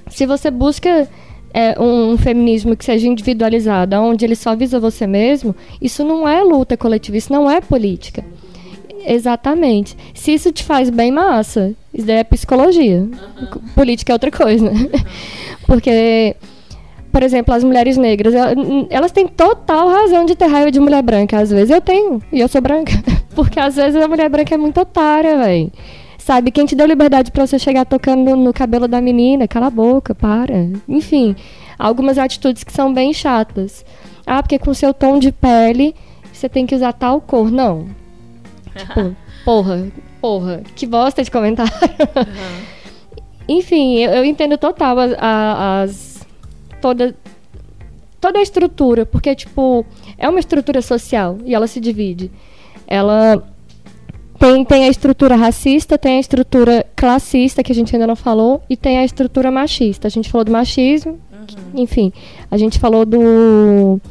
[0.09, 1.05] se você busca
[1.53, 6.27] é, um, um feminismo que seja individualizado, onde ele só visa você mesmo, isso não
[6.27, 8.23] é luta coletiva, isso não é política.
[9.05, 9.95] Exatamente.
[10.13, 11.73] Se isso te faz bem, massa.
[11.93, 13.07] Isso daí é psicologia.
[13.75, 14.71] Política é outra coisa.
[15.65, 16.35] Porque,
[17.11, 21.01] por exemplo, as mulheres negras, el- elas têm total razão de ter raiva de mulher
[21.01, 21.39] branca.
[21.39, 22.91] Às vezes eu tenho, e eu sou branca.
[23.35, 25.71] Porque às vezes a mulher branca é muito otária, velho.
[26.17, 29.47] Sabe, quem te deu liberdade pra você chegar tocando no, no cabelo da menina?
[29.47, 30.67] Cala a boca, para.
[30.87, 31.35] Enfim,
[31.77, 33.83] algumas atitudes que são bem chatas.
[34.27, 35.95] Ah, porque com seu tom de pele
[36.31, 37.49] você tem que usar tal cor.
[37.49, 37.87] Não.
[38.75, 39.87] Tipo, porra,
[40.21, 41.71] porra, que bosta de comentário.
[43.47, 46.27] Enfim, eu, eu entendo total as, as-
[46.81, 47.15] toda
[48.21, 49.85] toda a estrutura, porque tipo,
[50.17, 52.29] é uma estrutura social e ela se divide.
[52.85, 53.41] Ela
[54.37, 58.61] tem, tem a estrutura racista, tem a estrutura classista, que a gente ainda não falou,
[58.69, 60.07] e tem a estrutura machista.
[60.07, 61.17] A gente falou do machismo,
[61.73, 62.11] enfim,
[62.51, 64.01] a gente falou do,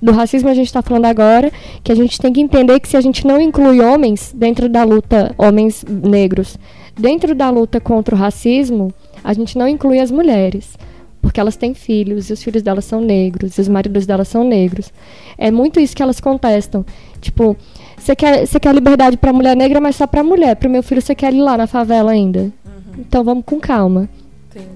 [0.00, 1.50] do racismo, a gente está falando agora,
[1.82, 4.84] que a gente tem que entender que se a gente não inclui homens dentro da
[4.84, 6.56] luta, homens negros,
[6.96, 10.76] dentro da luta contra o racismo, a gente não inclui as mulheres.
[11.20, 14.44] Porque elas têm filhos, e os filhos delas são negros, e os maridos delas são
[14.44, 14.92] negros.
[15.36, 16.86] É muito isso que elas contestam.
[17.20, 17.56] Tipo,
[17.96, 20.54] você quer, quer liberdade pra mulher negra, mas só pra mulher.
[20.56, 22.52] Pro meu filho, você quer ir lá na favela ainda.
[22.96, 24.08] Então vamos com calma.
[24.50, 24.68] Entendi.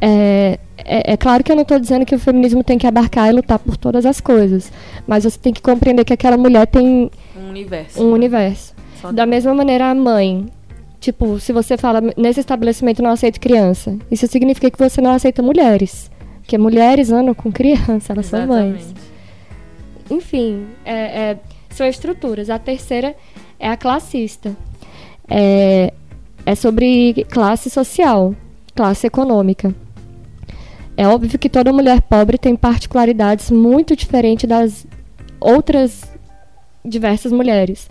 [0.00, 3.28] É, é, é claro que eu não estou dizendo que o feminismo tem que abarcar
[3.28, 4.70] e lutar por todas as coisas.
[5.06, 8.02] Mas você tem que compreender que aquela mulher tem Um universo.
[8.02, 8.74] um universo.
[9.00, 10.46] Só Da mesma maneira, a mãe.
[11.00, 15.42] Tipo, se você fala, nesse estabelecimento não aceito criança, isso significa que você não aceita
[15.42, 16.10] mulheres.
[16.40, 18.74] Porque mulheres andam com criança, elas são mães.
[18.76, 18.94] Exatamente.
[20.10, 20.92] Enfim, é-
[21.30, 21.36] é,
[21.70, 22.50] são estruturas.
[22.50, 23.14] A terceira
[23.58, 24.54] é a classista.
[25.28, 25.92] É,
[26.44, 28.34] é sobre classe social,
[28.74, 29.74] classe econômica.
[30.96, 34.86] É óbvio que toda mulher pobre tem particularidades muito diferentes das
[35.40, 36.02] outras
[36.84, 37.88] diversas mulheres.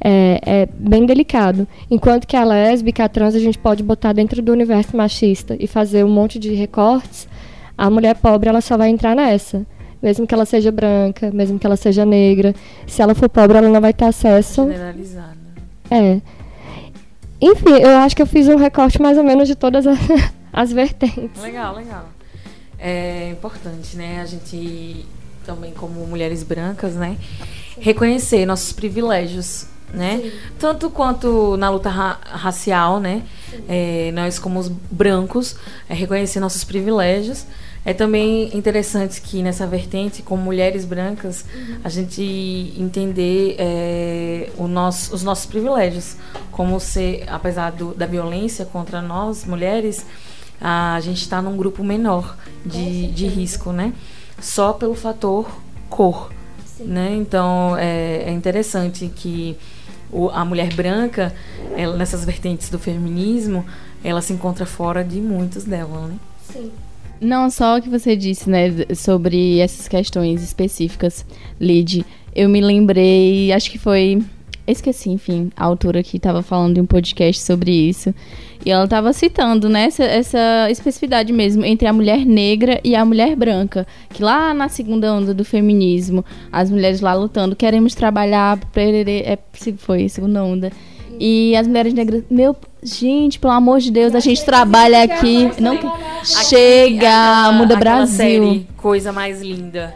[0.00, 1.66] É, é, bem delicado.
[1.90, 5.66] Enquanto que a lésbica, a trans, a gente pode botar dentro do universo machista e
[5.66, 7.26] fazer um monte de recortes,
[7.76, 9.66] a mulher pobre ela só vai entrar nessa.
[10.00, 12.54] Mesmo que ela seja branca, mesmo que ela seja negra.
[12.86, 14.70] Se ela for pobre, ela não vai ter acesso.
[14.70, 15.36] Generalizada.
[15.90, 16.20] É.
[17.40, 19.98] Enfim, eu acho que eu fiz um recorte mais ou menos de todas as,
[20.52, 21.40] as vertentes.
[21.40, 22.08] Legal, legal.
[22.78, 24.20] É importante, né?
[24.20, 25.06] A gente
[25.44, 27.16] também como mulheres brancas, né?
[27.80, 30.32] Reconhecer nossos privilégios, né?
[30.58, 33.22] Tanto quanto na luta ra racial, né?
[33.68, 35.56] É, nós como os brancos,
[35.88, 37.46] é, reconhecer nossos privilégios.
[37.88, 41.46] É também interessante que nessa vertente, como mulheres brancas,
[41.82, 42.22] a gente
[42.76, 46.14] entender é, nosso, os nossos privilégios.
[46.52, 50.04] Como ser, apesar do, da violência contra nós, mulheres,
[50.60, 53.94] a gente está num grupo menor de, de risco, né?
[54.38, 55.50] Só pelo fator
[55.88, 56.30] cor,
[56.80, 57.16] né?
[57.16, 59.56] Então é, é interessante que
[60.12, 61.34] o, a mulher branca,
[61.74, 63.64] ela, nessas vertentes do feminismo,
[64.04, 66.16] ela se encontra fora de muitos dela, né?
[66.52, 66.70] Sim.
[67.20, 71.26] Não só o que você disse, né, sobre essas questões específicas,
[71.60, 72.04] Lid.
[72.34, 74.22] Eu me lembrei, acho que foi.
[74.66, 78.14] Esqueci, enfim, a autora que estava falando de um podcast sobre isso.
[78.64, 83.04] E ela estava citando, né, essa, essa, especificidade mesmo entre a mulher negra e a
[83.04, 83.86] mulher branca.
[84.10, 89.38] Que lá na segunda onda do feminismo, as mulheres lá lutando, queremos trabalhar, perere, é,
[89.78, 90.70] foi, segunda onda.
[91.18, 95.50] E as mulheres negras, meu, gente, pelo amor de Deus, a gente trabalha aqui.
[95.60, 95.78] Não
[96.24, 98.16] chega, Aquela- muda Brasil.
[98.16, 99.94] série, coisa mais linda.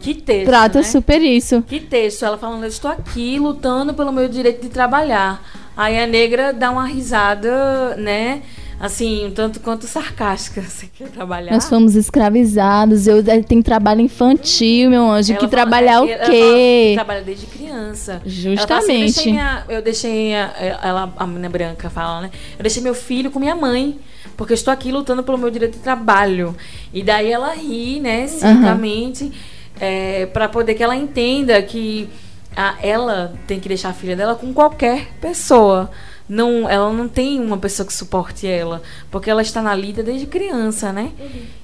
[0.00, 0.84] Que texto, Trata né?
[0.84, 1.62] super isso.
[1.66, 5.42] Que texto, ela falando, eu estou aqui lutando pelo meu direito de trabalhar.
[5.76, 8.42] Aí a negra dá uma risada, né?
[8.80, 10.62] Assim, um tanto quanto sarcástica.
[10.66, 11.52] Você quer trabalhar?
[11.52, 15.32] Nós fomos escravizados, eu eu tenho trabalho infantil, meu anjo.
[15.32, 16.92] Ela que fala- trabalhar o ela fala que quê?
[16.94, 18.12] trabalha desde criança.
[18.12, 19.14] Ela fala assim, eu Justamente.
[19.14, 22.30] deixei, minha- eu deixei a, ela, a menina branca fala, né?
[22.58, 23.98] Eu deixei meu filho com minha mãe,
[24.34, 26.56] porque eu estou aqui lutando pelo meu direito de trabalho.
[26.94, 29.30] E daí ela ri, né, cinicamente,
[29.78, 32.08] é, para poder que ela entenda que
[32.56, 35.90] a, ela tem que deixar a filha dela com qualquer pessoa.
[36.30, 40.26] Não, ela não tem uma pessoa que suporte ela, porque ela está na lida desde
[40.28, 41.10] criança, né?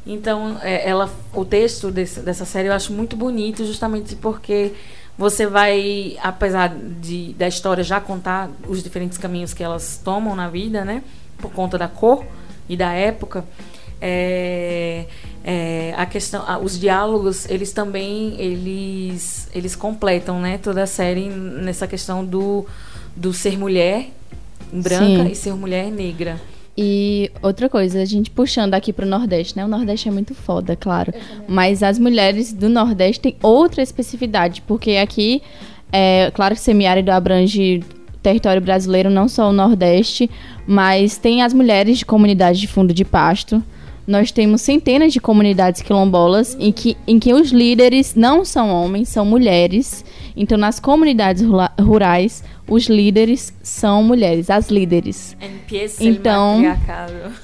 [0.05, 4.73] Então, é, ela, o texto desse- dessa série eu acho muito bonito, justamente porque
[5.17, 10.49] você vai, apesar de da história já contar os diferentes caminhos que elas tomam na
[10.49, 11.05] vida, né?
[11.39, 12.25] Por conta da cor
[12.69, 13.45] e da época,
[14.01, 15.07] é,
[15.45, 20.59] é, a questão, os diálogos, eles também eles eles completam, né?
[20.59, 22.67] Toda a série nessa questão do
[23.15, 24.11] do ser mulher
[24.73, 25.31] branca Sim.
[25.31, 26.41] e ser mulher negra.
[26.79, 29.65] E outra coisa, a gente puxando aqui pro Nordeste, né?
[29.65, 31.13] O Nordeste é muito foda, claro.
[31.49, 35.41] Mas as mulheres do Nordeste têm outra especificidade, porque aqui,
[35.91, 37.83] é claro que semiárido abrange
[38.23, 40.29] território brasileiro, não só o Nordeste,
[40.67, 43.63] mas tem as mulheres de comunidades de fundo de pasto.
[44.07, 49.09] Nós temos centenas de comunidades quilombolas em que, em que os líderes não são homens,
[49.09, 50.05] são mulheres.
[50.37, 51.43] Então, nas comunidades
[51.81, 55.37] rurais, os líderes são mulheres, as líderes.
[56.05, 56.63] Então-.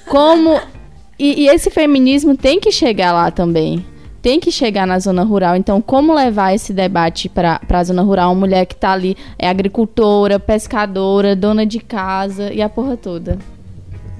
[0.06, 0.60] Como.
[1.18, 3.84] E, e esse feminismo tem que chegar lá também.
[4.20, 5.54] Tem que chegar na zona rural.
[5.54, 8.32] Então, como levar esse debate para a zona rural?
[8.32, 13.38] Uma mulher que tá ali é agricultora, pescadora, dona de casa e a porra toda.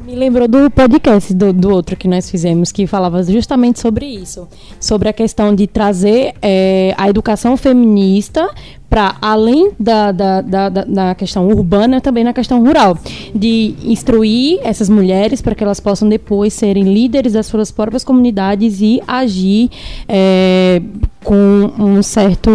[0.04, 4.48] Me lembrou do podcast do, do outro que nós fizemos, que falava justamente sobre isso.
[4.80, 8.50] Sobre a questão de trazer eh, a educação feminista
[8.90, 12.98] para além da, da, da, da- questão urbana, também na questão rural.
[13.34, 18.80] De instruir essas mulheres para que elas possam depois serem líderes das suas próprias comunidades
[18.80, 19.70] e agir
[20.08, 20.82] eh,
[21.22, 22.50] com um certo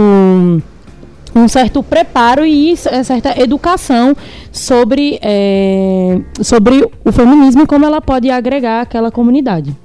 [1.38, 4.15] um certo preparo e c- certa educação
[4.52, 9.76] sobre, eh, sobre o feminismo e como ela pode agregar aquela comunidade.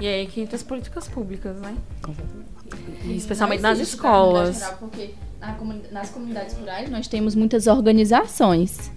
[0.00, 1.74] E aí que entra as políticas públicas, né?
[3.04, 4.62] E especialmente nas escolas.
[4.80, 5.10] Porque
[5.92, 8.90] nas comunidades rurais nós temos muitas organizações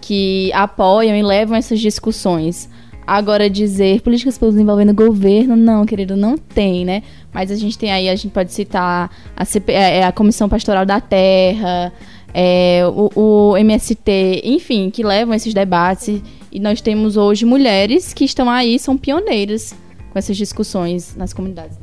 [0.00, 2.68] que apoiam e levam essas discussões.
[3.06, 7.02] Agora dizer políticas públicas envolvendo o governo, não, querido, não tem, né?
[7.32, 10.86] Mas a gente tem aí, a gente pode citar a, CP, é, a Comissão Pastoral
[10.86, 11.92] da Terra,
[12.32, 16.22] é, o, o MST, enfim, que levam esses debates.
[16.50, 19.74] E nós temos hoje mulheres que estão aí, são pioneiras
[20.10, 21.78] com essas discussões nas comunidades.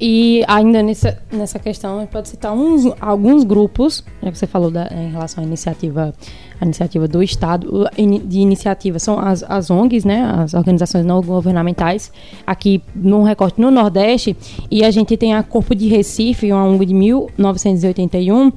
[0.00, 4.46] E ainda nessa, nessa questão, a gente pode citar uns, alguns grupos, já que você
[4.46, 6.14] falou da, em relação à iniciativa,
[6.60, 7.88] à iniciativa do Estado,
[8.24, 12.12] de iniciativa são as, as ONGs, né, as organizações não governamentais,
[12.46, 14.36] aqui no recorte no Nordeste,
[14.70, 18.52] e a gente tem a Corpo de Recife, uma ONG de 1981,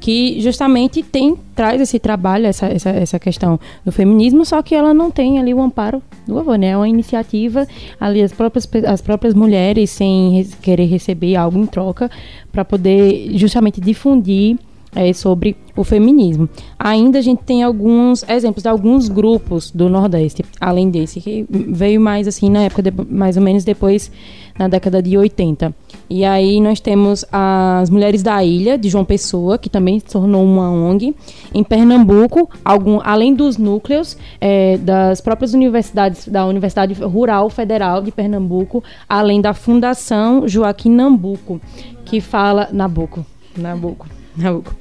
[0.00, 4.92] que justamente tem traz esse trabalho, essa, essa, essa questão do feminismo, só que ela
[4.92, 6.68] não tem ali o amparo do governo, né?
[6.68, 7.66] é uma iniciativa
[7.98, 12.10] ali as próprias, as próprias mulheres sem querer receber algo em troca
[12.52, 14.58] para poder justamente difundir
[14.94, 16.48] é, sobre o feminismo.
[16.78, 22.00] Ainda a gente tem alguns exemplos de alguns grupos do Nordeste, além desse, que veio
[22.00, 24.10] mais assim na época, de- mais ou menos depois,
[24.58, 25.74] na década de 80.
[26.08, 30.42] E aí nós temos as Mulheres da Ilha, de João Pessoa, que também se tornou
[30.42, 31.14] uma ONG.
[31.52, 38.10] Em Pernambuco, algum, além dos núcleos é, das próprias universidades, da Universidade Rural Federal de
[38.10, 41.60] Pernambuco, além da Fundação Joaquim Nambuco,
[42.06, 42.68] que fala...
[42.72, 43.26] Nabuco,
[43.56, 44.06] Nabuco,
[44.36, 44.74] Nabuco.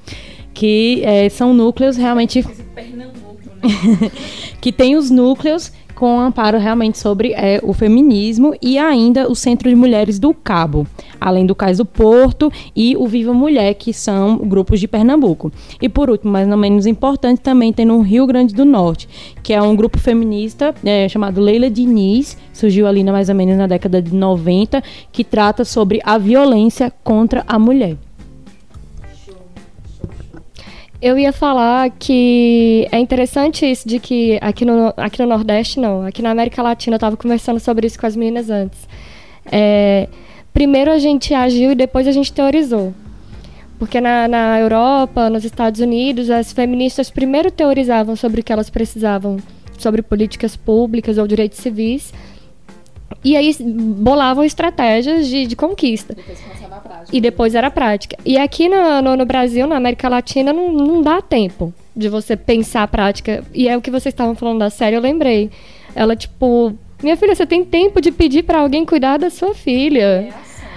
[0.54, 2.46] Que é, são núcleos realmente
[4.62, 9.70] que tem os núcleos com amparo realmente sobre é, o feminismo e ainda o Centro
[9.70, 10.86] de Mulheres do Cabo,
[11.20, 15.52] além do Cais do Porto e o Viva Mulher, que são grupos de Pernambuco.
[15.82, 19.08] E por último, mas não menos importante, também tem no Rio Grande do Norte,
[19.42, 23.58] que é um grupo feminista é, chamado Leila Diniz, surgiu ali na, mais ou menos
[23.58, 27.96] na década de 90, que trata sobre a violência contra a mulher.
[31.02, 36.06] Eu ia falar que é interessante isso de que aqui no, aqui no Nordeste, não,
[36.06, 38.88] aqui na América Latina, eu estava conversando sobre isso com as meninas antes.
[39.52, 40.08] É,
[40.54, 42.94] primeiro a gente agiu e depois a gente teorizou.
[43.78, 48.70] Porque na, na Europa, nos Estados Unidos, as feministas primeiro teorizavam sobre o que elas
[48.70, 49.38] precisavam,
[49.78, 52.14] sobre políticas públicas ou direitos civis,
[53.26, 56.16] e aí bolavam estratégias de, de conquista.
[57.12, 58.16] E depois era prática.
[58.24, 62.36] E aqui no, no, no Brasil, na América Latina, não, não dá tempo de você
[62.38, 63.44] pensar a prática.
[63.54, 65.50] E é o que vocês estavam falando da série, eu lembrei.
[65.96, 70.30] Ela, tipo, minha filha, você tem tempo de pedir pra alguém cuidar da sua filha.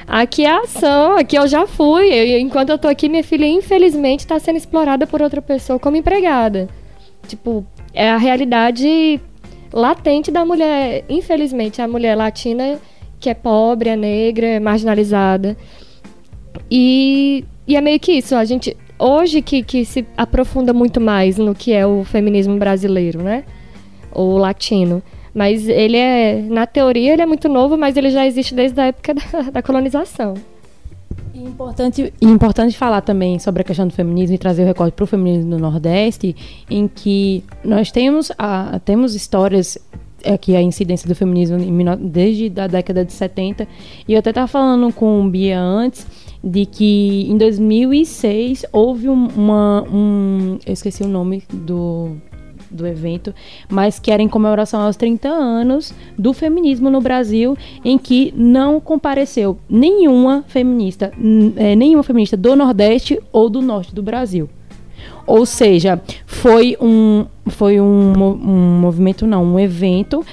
[0.07, 2.09] Aqui é ação, aqui eu já fui.
[2.09, 5.97] Eu- enquanto eu tô aqui, minha filha, infelizmente, tá sendo explorada por outra pessoa como
[5.97, 6.69] empregada.
[7.27, 9.21] Tipo, é a realidade
[9.73, 12.79] latente da mulher, infelizmente, a mulher latina
[13.21, 15.57] que é pobre, é negra, é marginalizada.
[16.71, 21.37] E, e é meio que isso, a gente hoje que, que se aprofunda muito mais
[21.39, 23.45] no que é o feminismo brasileiro, né?
[24.13, 25.03] Ou latino.
[25.35, 28.87] Mas ele é, na teoria, ele é muito novo, mas ele já existe desde a
[28.87, 30.35] época da, da colonização.
[31.39, 35.05] E importante, importante falar também sobre a questão do feminismo e trazer o recorte para
[35.05, 36.35] o feminismo do Nordeste,
[36.69, 39.79] em que nós temos, a, temos histórias
[40.25, 43.69] aqui a incidência do feminismo no- desde a década de 70
[44.09, 46.05] e eu até estava falando com o Bia antes
[46.43, 52.17] de que em 2006 houve um- uma um eu esqueci o nome do
[52.71, 53.35] do evento,
[53.69, 58.81] mas que era em comemoração aos 30 anos do feminismo no Brasil, em que não
[58.81, 61.13] compareceu nenhuma feminista,
[61.57, 64.49] eh, nenhuma feminista do Nordeste ou do Norte do Brasil.
[65.27, 70.25] Ou seja, foi um, foi um, um movimento, não, um evento,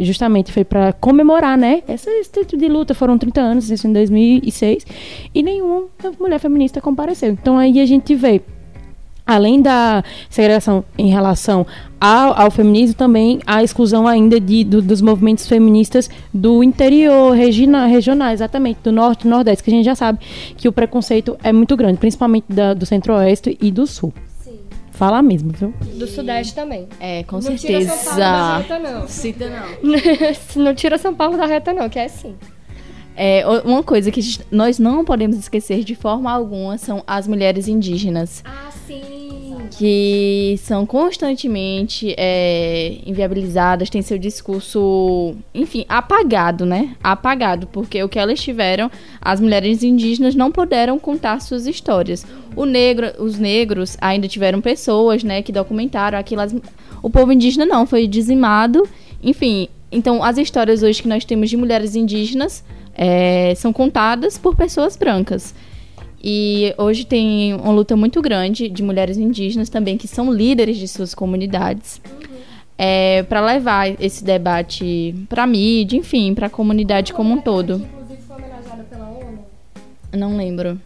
[0.00, 1.82] justamente foi para comemorar, né?
[1.88, 4.86] Esse, esse de luta, foram 30 anos, isso em 2006,
[5.34, 5.88] e nenhuma
[6.20, 7.30] mulher feminista compareceu.
[7.30, 8.40] Então aí a gente vê
[9.26, 11.66] além da segregação em relação
[12.00, 17.88] ao, ao feminismo, também a exclusão ainda de, do- dos movimentos feministas do interior, regional,
[17.88, 20.18] regional, exatamente, do norte e nordeste, que a gente já sabe
[20.56, 24.12] que o preconceito é muito grande, principalmente da- do centro-oeste e do sul.
[24.92, 25.74] Fala mesmo, viu?
[25.98, 26.88] Do Sudeste também.
[26.98, 28.56] É, com Não tira São Paulo da certeza.
[28.56, 29.08] reta, não.
[29.08, 30.62] Cita não.
[30.64, 32.34] não tira São Paulo da reta, não, que é assim.
[33.16, 37.66] É, uma coisa que gente- nós não podemos esquecer de forma alguma são as mulheres
[37.68, 38.42] indígenas.
[38.44, 39.02] Ah, sim.
[39.78, 46.94] que são constantemente é, inviabilizadas, têm seu discurso, enfim, apagado, né?
[47.02, 48.90] Apagado, porque o que elas tiveram,
[49.20, 52.24] as mulheres indígenas não puderam contar suas histórias.
[52.54, 56.40] O negro, os negros ainda tiveram pessoas, né, que documentaram aquilo.
[56.42, 56.54] as-
[57.02, 58.88] o povo indígena não, foi dizimado.
[59.22, 62.62] Enfim, então as histórias hoje que nós temos de mulheres indígenas
[62.96, 65.54] é, são contadas por pessoas brancas.
[66.22, 70.88] E hoje tem uma luta muito grande de mulheres indígenas também que são líderes de
[70.88, 72.00] suas comunidades.
[72.78, 77.74] É, para levar esse debate para mídia, enfim, para a comunidade como um todo.
[77.76, 79.38] Inclusive foi homenageada pela ONU.
[80.12, 80.78] Não lembro.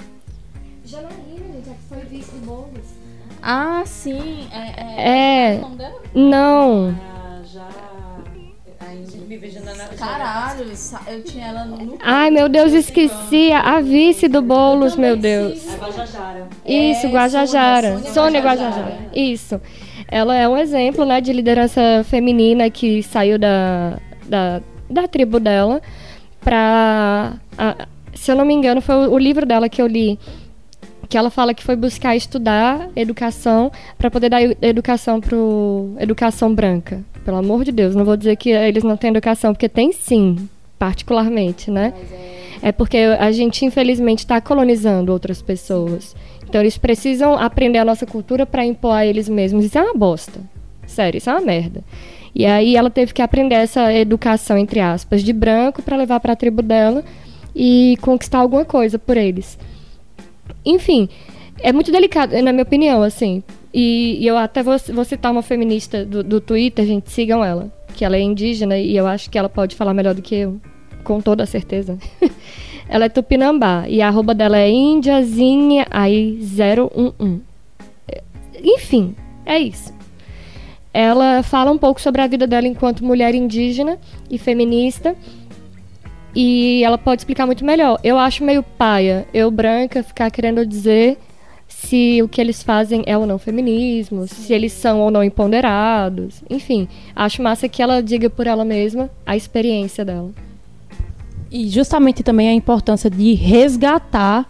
[0.85, 1.13] Janaína,
[1.55, 2.87] gente, é que foi vice do Boulos.
[3.43, 4.47] Ah, sim.
[4.53, 5.55] É.
[5.55, 5.59] É.
[5.59, 6.03] o nome dela?
[6.15, 7.10] Não.
[9.37, 9.89] Ainda.
[9.97, 10.65] Caralho,
[11.09, 11.97] eu tinha ela no.
[12.01, 13.53] Ai, meu Deus, esqueci.
[13.53, 15.65] A vice do Boulos, meu Deus.
[15.79, 16.49] Guajajara.
[16.67, 17.99] Isso, Guajajara.
[18.13, 18.99] Sônia Guajajara.
[19.15, 19.61] Isso.
[20.09, 25.81] Ela é um exemplo, né, de liderança feminina que saiu da, da, da tribo dela
[26.41, 27.35] pra...
[27.57, 30.19] a- se eu não me engano, foi o, livro dela que eu li,
[31.09, 37.03] que ela fala que foi buscar estudar educação para poder dar educação pro educação branca.
[37.25, 40.49] Pelo amor de Deus, não vou dizer que eles não têm educação, porque tem sim,
[40.79, 41.93] particularmente, né?
[42.63, 46.15] É porque a gente, infelizmente, está colonizando outras pessoas.
[46.47, 49.65] Então, eles precisam aprender a nossa cultura para impor a eles mesmos.
[49.65, 50.41] Isso é uma bosta.
[50.87, 51.83] Sério, isso é uma merda.
[52.35, 56.33] E aí ela teve que aprender essa educação, entre aspas, de branco para levar para
[56.33, 57.05] a tribo dela
[57.55, 59.59] e conquistar alguma coisa por eles.
[60.65, 61.09] Enfim,
[61.61, 63.43] é muito delicado, na minha opinião, assim.
[63.73, 67.71] E, e eu até vou, vou citar uma feminista do, do Twitter, gente, sigam ela.
[67.95, 70.61] Que ela é indígena e eu acho que ela pode falar melhor do que eu,
[71.05, 71.99] com toda certeza.
[72.89, 77.43] ela é tupinambá e a arroba dela é indiazinha aí 011.
[78.09, 78.23] É,
[78.63, 79.15] Enfim,
[79.47, 79.93] é isso.
[80.93, 83.99] Ela fala um pouco sobre a vida dela enquanto mulher indígena
[84.29, 85.15] e feminista.
[86.35, 87.99] E ela pode explicar muito melhor.
[88.03, 91.19] Eu acho meio paia, eu branca, ficar querendo dizer
[91.87, 96.43] se o que eles fazem é ou não feminismo, se eles são ou não empoderados.
[96.49, 100.31] Enfim, acho massa que ela diga por ela mesma a experiência dela.
[101.51, 104.47] E justamente também a importância de resgatar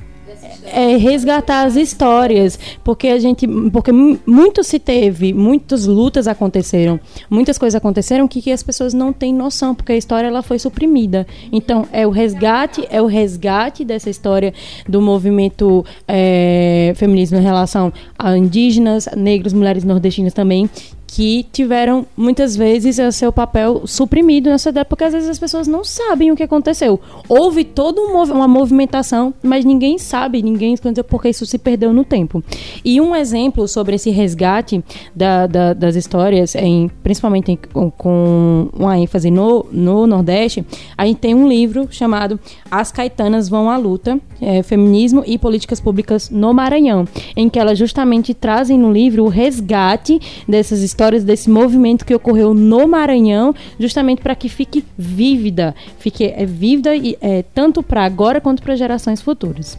[0.65, 6.99] é, resgatar as histórias, porque a gente, porque mu- muito se teve, muitas lutas aconteceram,
[7.29, 10.59] muitas coisas aconteceram que, que as pessoas não têm noção, porque a história ela foi
[10.59, 11.27] suprimida.
[11.53, 14.53] Então é o resgate, é o resgate dessa história
[14.89, 20.69] do movimento é, feminismo em relação a indígenas, negros, mulheres nordestinas também,
[21.13, 25.67] que tiveram muitas vezes o seu papel suprimido nessa época, porque às vezes as pessoas
[25.67, 27.01] não sabem o que aconteceu.
[27.29, 32.05] Houve toda um uma movimentação, mas ninguém sabe, ninguém entendeu porque isso se perdeu no
[32.05, 32.45] tempo.
[32.85, 34.85] E um exemplo sobre esse resgate
[35.15, 40.65] da- da- das histórias, em, principalmente em- com, com uma ênfase no, no Nordeste,
[40.97, 42.39] a gente tem um livro chamado
[42.71, 47.05] As Caetanas Vão à Luta, é, Feminismo e Políticas Públicas no Maranhão,
[47.37, 52.53] em que elas justamente trazem no livro o resgate dessas histórias, desse movimento que ocorreu
[52.53, 58.41] no Maranhão, justamente para que fique vívida, fique é, vívida e, é, tanto para agora
[58.41, 59.79] quanto para gerações futuras.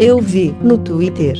[0.00, 1.36] Eu vi no Twitter.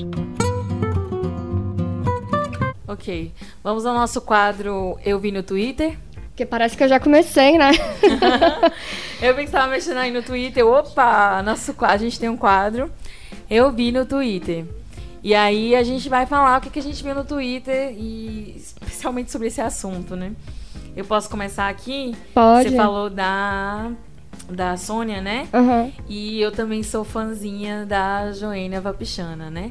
[2.87, 3.33] Ok.
[3.65, 5.97] Vamos ao nosso quadro Eu Vi no Twitter.
[6.29, 7.71] Porque parece que eu já comecei, né?
[9.21, 10.67] Eu vi que você tava mexendo aí no Twitter.
[10.67, 11.43] Opa!
[11.43, 12.91] Nosso, a gente tem um quadro.
[13.49, 14.65] Eu vi no Twitter.
[15.23, 18.55] E aí a gente vai falar o que, que a gente viu no Twitter e
[18.57, 20.33] especialmente sobre esse assunto, né?
[20.97, 22.15] Eu posso começar aqui?
[22.35, 22.71] Pode.
[22.71, 23.93] Você falou da,
[24.51, 25.49] da Sônia, né?
[25.55, 25.91] Aham.
[26.09, 29.71] E eu também sou fãzinha da Joênia Vapichana, né?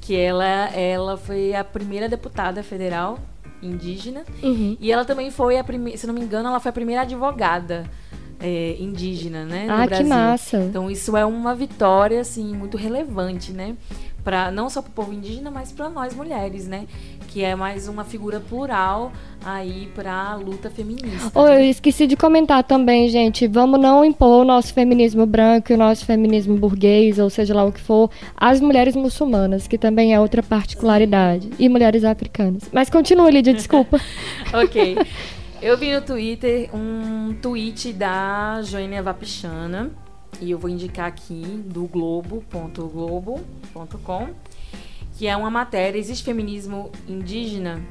[0.00, 0.44] Que ela,
[0.74, 3.18] ela foi a primeira deputada federal
[3.62, 4.24] indígena.
[4.42, 4.76] Uhum.
[4.80, 7.84] E ela também foi a primeira, se não me engano, ela foi a primeira advogada
[8.40, 9.66] é, indígena, né?
[9.66, 10.08] no Ah, que Brasil.
[10.08, 10.56] massa.
[10.58, 13.76] Então isso é uma vitória, assim, muito relevante, né?
[14.28, 16.84] Pra, não só para o povo indígena, mas para nós mulheres, né?
[17.28, 19.10] Que é mais uma figura plural
[19.42, 21.30] aí para a luta feminista.
[21.34, 23.46] Oh, eu esqueci de comentar também, gente.
[23.46, 27.64] Vamos não impor o nosso feminismo branco e o nosso feminismo burguês, ou seja lá
[27.64, 31.48] o que for, às mulheres muçulmanas, que também é outra particularidade.
[31.58, 32.64] E mulheres africanas.
[32.70, 33.98] Mas continua, Lídia, desculpa.
[34.52, 34.98] ok.
[35.62, 39.90] Eu vi no Twitter um tweet da Joênia Vapichana.
[40.40, 44.28] E eu vou indicar aqui do globo.globo.com.
[45.16, 45.98] Que é uma matéria.
[45.98, 47.82] Existe feminismo indígena?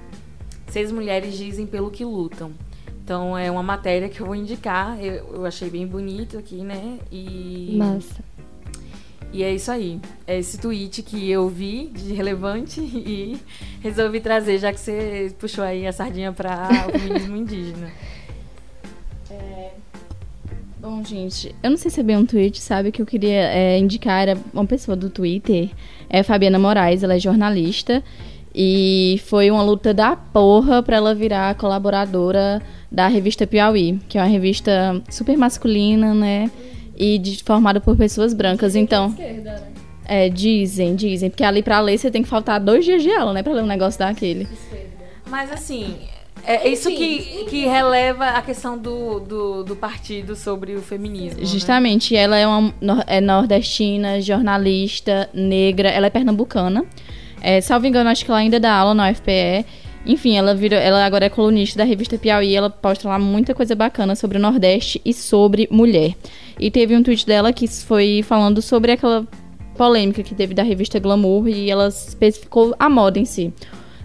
[0.68, 2.52] Seis mulheres dizem pelo que lutam.
[3.04, 4.98] Então é uma matéria que eu vou indicar.
[5.04, 7.00] Eu, eu achei bem bonito aqui, né?
[7.12, 8.24] E, Massa.
[9.32, 10.00] e é isso aí.
[10.26, 13.38] É esse tweet que eu vi de relevante e
[13.82, 17.92] resolvi trazer, já que você puxou aí a sardinha para o feminismo indígena.
[20.90, 22.94] Bom, gente, eu não sei se é bem um tweet, sabe?
[22.94, 25.70] Que eu queria é, indicar era uma pessoa do Twitter,
[26.10, 28.02] é Fabiana Moraes, ela é jornalista.
[28.56, 34.22] E foi uma luta da porra pra ela virar colaboradora da revista Piauí, que é
[34.22, 36.50] uma revista super masculina, né?
[36.96, 38.74] E de- formada por pessoas brancas.
[38.74, 39.14] Então.
[40.06, 41.30] É, dizem, dizem.
[41.30, 43.44] Porque ali pra ler você tem que faltar dois dias de aula, né?
[43.44, 44.48] Pra ler um negócio daquele.
[45.30, 45.98] Mas assim,
[46.48, 51.42] é isso que, que releva a questão do, do, do partido sobre o feminismo.
[51.42, 51.46] né?
[51.46, 52.74] Justamente, ela é uma
[53.06, 56.86] é nordestina, jornalista, negra, ela é pernambucana.
[57.42, 59.66] É, salvo engano, acho que ela ainda dá aula na UFPE.
[60.06, 63.76] Enfim, ela virou, ela agora é colunista da revista Piauí, ela posta lá muita coisa
[63.76, 66.16] bacana sobre o Nordeste e sobre mulher.
[66.58, 69.28] E teve um tweet dela que foi falando sobre aquela
[69.76, 73.54] polêmica que teve da revista Glamour e ela especificou a moda em si.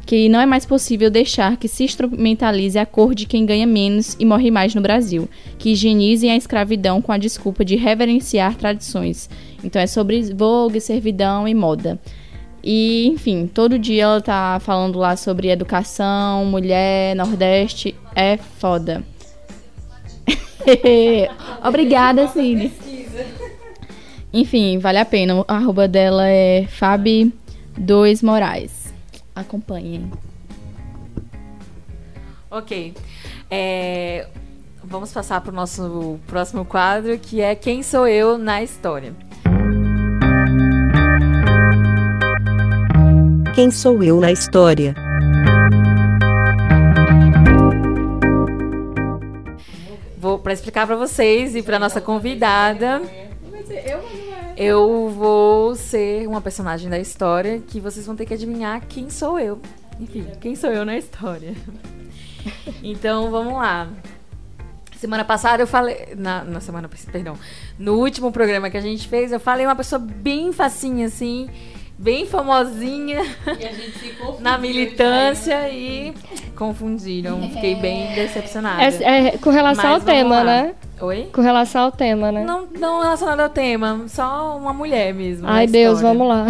[0.05, 4.17] Que não é mais possível deixar que se instrumentalize a cor de quem ganha menos
[4.19, 5.29] e morre mais no Brasil.
[5.59, 9.31] Que higienizem a escravidão com a desculpa de reverenciar tradições.
[9.63, 11.99] Então é sobre vogue, servidão e moda.
[12.65, 17.95] E, enfim, todo dia ela tá falando lá sobre educação, mulher, Nordeste.
[18.15, 19.03] É foda.
[21.67, 22.73] Obrigada, Cine.
[24.33, 25.45] Enfim, vale a pena.
[25.49, 28.82] A arroba dela é Fabi2 Moraes.
[29.35, 30.11] Acompanhem.
[32.51, 32.95] Ok.
[33.51, 34.29] É,
[34.85, 39.15] vamos passar para o nosso próximo quadro, que é Quem Sou Eu na História.
[43.55, 44.95] Quem sou eu na história?
[50.17, 53.03] Vou para explicar para vocês e para nossa convidada.
[53.85, 54.01] Eu
[55.11, 59.61] vou ser uma personagem da história que vocês vão ter que adivinhar quem sou eu.
[60.01, 61.55] Enfim, quem sou eu na história.
[62.83, 63.89] Então, vamos lá.
[64.97, 66.15] Semana passada eu falei.
[66.17, 67.39] Na, na semana, perdão.
[67.79, 71.49] No último programa que a gente fez, eu falei uma pessoa bem facinha, assim,
[72.03, 73.23] bem famosinha
[74.41, 76.13] na militância e
[76.57, 77.41] confundiram.
[77.51, 78.83] Fiquei bem decepcionada.
[78.83, 80.45] É, é com relação Mas ao tema, lá.
[80.45, 80.75] né?
[81.01, 81.31] Oi?
[81.33, 82.45] Com relação ao tema, né?
[82.45, 85.47] Não, não relacionado ao tema, só uma mulher mesmo.
[85.49, 86.19] Ai, Deus, história.
[86.19, 86.47] vamos lá.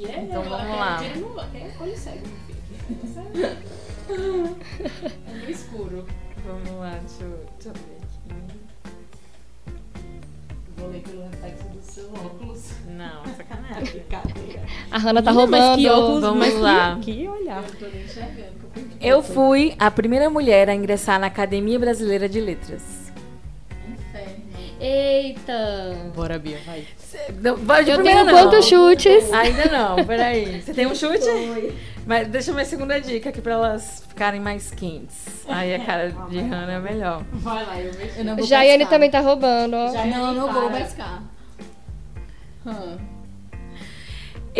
[0.00, 1.00] Então vamos lá.
[14.90, 15.78] A Hanna tá mas roubando.
[15.78, 16.98] que óculos, Vamos mas lá.
[17.00, 17.64] Que, olhar.
[19.00, 23.00] Eu fui a primeira mulher a ingressar na Academia Brasileira de Letras.
[24.80, 25.94] Eita!
[26.16, 26.86] Bora, Bia, vai.
[27.42, 28.42] Não, vai de Eu primeira tenho não.
[28.50, 29.30] quantos chutes?
[29.30, 30.60] Ainda não, peraí.
[30.64, 31.26] Você tem um chute?
[32.06, 35.44] Mas deixa eu minha segunda dica aqui pra elas ficarem mais quentes.
[35.46, 37.22] Aí a cara de Hannah é melhor.
[37.30, 38.20] Vai lá, eu vejo.
[38.20, 38.90] Eu não vou Jaiane pescar.
[38.90, 40.06] também tá roubando, ó.
[40.06, 41.22] Não, não vou pescar.
[42.66, 42.96] Hum.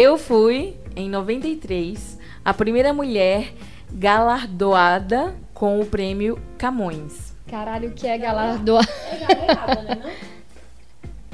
[0.00, 3.52] Eu fui, em 93, a primeira mulher
[3.92, 7.34] galardoada com o prêmio Camões.
[7.46, 8.88] Caralho, o que é galardoar?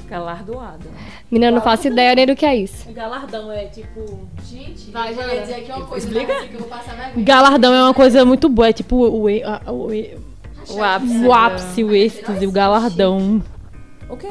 [0.08, 0.84] Galardoada.
[1.30, 2.88] Menina, eu não faço ideia nem do que é isso.
[2.88, 4.26] O galardão é tipo.
[4.44, 6.32] Gente, Vai, já ia dizer aqui uma coisa Explica.
[6.36, 7.24] assim que eu vou passar vergonha.
[7.24, 10.16] Galardão é uma coisa muito boa, é tipo o, a- o, e-
[10.70, 11.18] O ápice.
[11.24, 13.42] o ápice, o êxtase, o galardão.
[14.08, 14.28] O quê?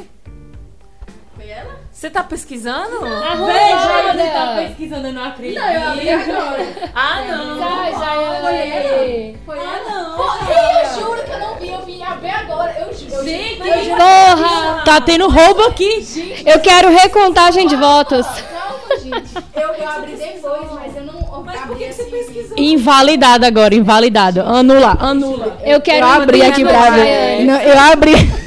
[2.06, 2.10] Foi ela?
[2.10, 3.00] Você tá pesquisando?
[3.02, 5.60] Veja, ele tá pesquisando, eu não acredito.
[5.60, 6.68] Não, eu abri agora.
[6.94, 7.64] Ah, não.
[7.64, 9.38] Ai, Jaiane!
[9.46, 9.90] Foi ela?
[9.90, 10.18] não.
[10.50, 12.76] eu juro que eu não vi, eu vim abrir agora.
[12.80, 13.24] Eu juro.
[13.24, 13.98] Gente, eu juro.
[13.98, 14.84] Porra!
[14.84, 16.44] Tá tendo roubo aqui.
[16.46, 18.26] Eu quero recontagem de votos.
[18.28, 19.36] Calma, gente.
[19.56, 22.04] Eu, eu abri depois, mas eu não mas por que assim.
[22.04, 22.58] Você pesquisou?
[22.58, 24.42] Invalidado agora, invalidado.
[24.42, 25.58] Anula, anula.
[25.64, 27.46] Eu quero Eu abri aqui pra ver.
[27.46, 28.45] Não, eu abri.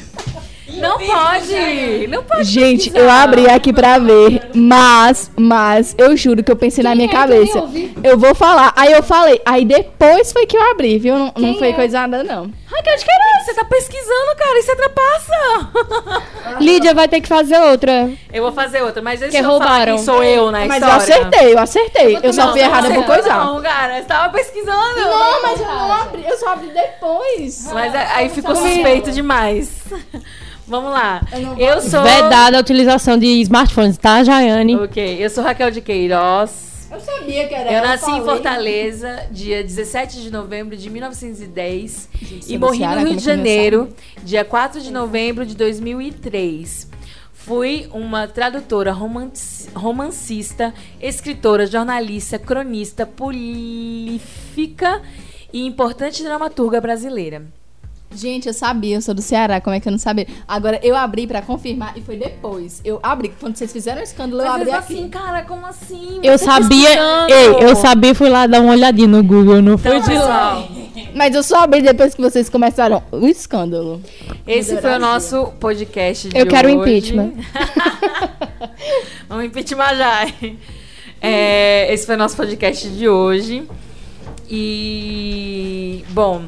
[0.98, 2.06] Não pode.
[2.08, 2.44] Não pode.
[2.44, 7.06] Gente, eu abri aqui pra ver, mas, mas, eu juro que eu pensei na minha
[7.08, 7.10] é?
[7.10, 7.64] Eu cabeça.
[8.02, 8.72] Eu vou falar.
[8.76, 11.14] Aí eu falei, aí depois foi que eu abri, viu?
[11.16, 11.72] Não, não foi é?
[11.72, 12.50] coisa nada, não.
[12.66, 14.58] Raquel de Queiroz, você tá pesquisando, cara.
[14.58, 16.58] Isso é trapaça.
[16.60, 18.10] Lídia vai ter que fazer outra.
[18.32, 19.96] Eu vou fazer outra, mas deixa Que eu falar roubaram.
[19.96, 20.96] quem sou eu na Mas eu história.
[20.96, 22.18] acertei, eu acertei.
[22.22, 23.44] Eu só Não, fui errada por coisar.
[23.46, 25.00] Não, cara, você tava pesquisando.
[25.00, 27.70] Não, mas eu não abri, eu só abri depois.
[27.72, 29.70] Mas é- aí ficou suspeito demais.
[30.68, 31.20] Vamos lá.
[31.58, 32.02] Eu sou.
[32.02, 34.76] Vedada a utilização de smartphones, tá, Jaiane?
[34.76, 36.68] Ok, eu sou Raquel de Queiroz.
[36.90, 38.24] Eu sabia que era Eu nasci em falei.
[38.24, 43.24] Fortaleza, dia 17 de novembro de 1910 sou e do morri Ceará, no Rio de
[43.24, 43.88] Janeiro,
[44.22, 46.88] dia 4 de novembro de 2003.
[47.32, 55.00] Fui uma tradutora romanci- romancista, escritora, jornalista, cronista, prolífica
[55.52, 57.42] e importante dramaturga brasileira.
[58.10, 60.26] Gente, eu sabia, eu sou do Ceará, como é que eu não sabia?
[60.48, 62.80] Agora, eu abri pra confirmar e foi depois.
[62.82, 64.94] Eu abri, quando vocês fizeram o escândalo, eu Mas abri mesmo aqui.
[64.94, 66.18] assim, cara, como assim?
[66.22, 67.32] Eu Você sabia, pesquisando?
[67.32, 70.18] ei, eu sabia e fui lá dar uma olhadinha no Google, não foi Então, de
[70.18, 70.64] lá.
[71.14, 74.00] Mas eu só abri depois que vocês começaram o escândalo.
[74.46, 76.78] esse foi o nosso podcast de Eu quero hoje.
[76.78, 77.32] impeachment.
[79.28, 80.26] Vamos impeachment já.
[81.20, 83.64] É, esse foi o nosso podcast de hoje.
[84.50, 86.44] E, bom,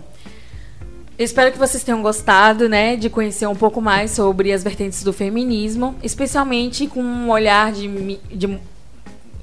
[1.24, 5.12] espero que vocês tenham gostado, né, de conhecer um pouco mais sobre as vertentes do
[5.12, 8.58] feminismo, especialmente com um olhar de, de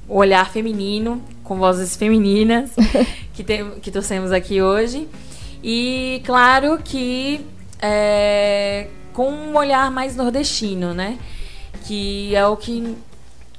[0.09, 2.71] olhar feminino, com vozes femininas
[3.33, 5.07] que, tem, que trouxemos aqui hoje.
[5.63, 7.45] E claro que
[7.81, 11.17] é, com um olhar mais nordestino, né?
[11.85, 12.95] Que é o que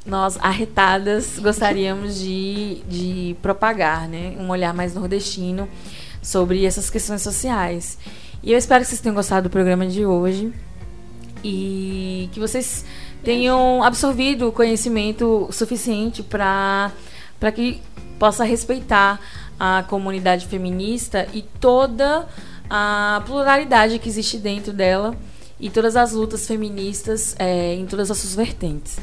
[0.05, 4.35] nós, arretadas, gostaríamos de, de propagar, né?
[4.39, 5.69] Um olhar mais nordestino
[6.23, 7.99] sobre essas questões sociais.
[8.43, 10.53] E eu espero que vocês tenham gostado do programa de hoje
[11.43, 12.85] e que vocês
[13.23, 16.93] tenham absorvido o conhecimento suficiente para
[17.55, 17.81] que
[18.19, 19.21] possa respeitar
[19.59, 22.29] a comunidade feminista e toda
[22.71, 25.17] a pluralidade que existe dentro dela
[25.61, 28.99] e todas as lutas feministas é, em todas as suas vertentes.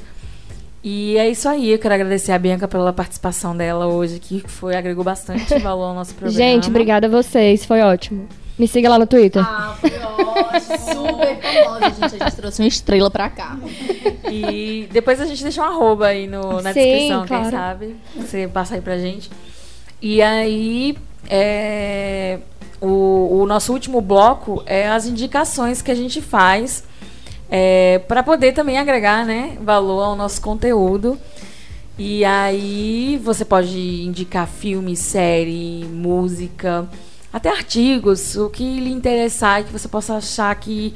[0.88, 4.76] E é isso aí, eu quero agradecer a Bianca pela participação dela hoje, que foi
[4.76, 6.38] agregou bastante valor ao nosso programa.
[6.38, 8.28] Gente, obrigada a vocês, foi ótimo.
[8.56, 9.44] Me siga lá no Twitter.
[9.44, 10.78] Ah, foi ótimo.
[10.78, 12.04] Super famosa, gente.
[12.04, 13.58] A gente trouxe uma estrela pra cá.
[14.32, 17.44] E depois a gente deixa um arroba aí no, na Sim, descrição, claro.
[17.44, 17.96] quem sabe.
[18.18, 19.32] Você passa aí pra gente.
[20.00, 20.96] E aí,
[21.28, 22.38] é,
[22.80, 26.84] o, o nosso último bloco é as indicações que a gente faz
[27.50, 31.18] é, para poder também agregar né, valor ao nosso conteúdo.
[31.98, 36.88] E aí você pode indicar filme, série, música,
[37.32, 40.94] até artigos, o que lhe interessar e que você possa achar que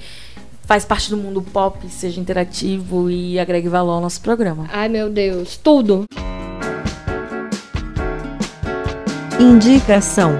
[0.66, 4.68] faz parte do mundo pop, seja interativo e agregue valor ao nosso programa.
[4.72, 6.06] Ai, meu Deus, tudo.
[9.40, 10.40] Indicação.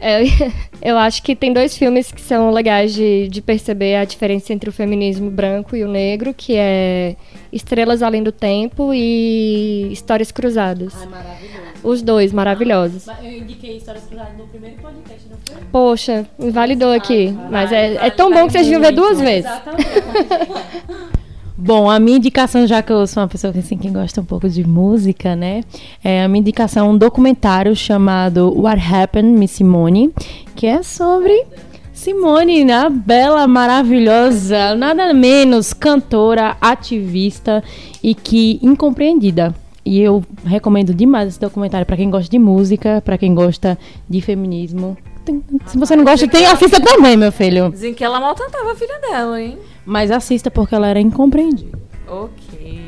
[0.00, 0.22] É,
[0.82, 4.70] eu acho que tem dois filmes que são legais de, de perceber a diferença entre
[4.70, 7.16] o feminismo branco e o negro, que é
[7.52, 10.94] Estrelas Além do Tempo e Histórias Cruzadas.
[11.06, 11.60] maravilhoso.
[11.82, 13.06] Os dois, maravilhosos.
[13.22, 15.64] Eu indiquei Histórias Cruzadas no primeiro podcast, não foi?
[15.70, 17.34] Poxa, invalidou aqui.
[17.50, 19.50] Mas é, é tão bom que vocês deviam ver duas vezes.
[21.62, 24.48] Bom, a minha indicação, já que eu sou uma pessoa assim, que gosta um pouco
[24.48, 25.62] de música, né?
[26.02, 30.10] É, a minha indicação é um documentário chamado What Happened, Miss Simone,
[30.56, 31.44] que é sobre
[31.92, 32.88] Simone, né?
[32.88, 37.62] Bela, maravilhosa, nada menos cantora, ativista
[38.02, 39.54] e que incompreendida.
[39.84, 44.22] E eu recomendo demais esse documentário para quem gosta de música, para quem gosta de
[44.22, 44.96] feminismo.
[45.30, 47.70] Tem- se você não gosta, tem, assista também, meu filho.
[47.70, 49.58] Dizem que ela maltratava a filha dela, hein?
[49.86, 51.78] Mas assista porque ela era incompreendida.
[52.08, 52.80] Ok.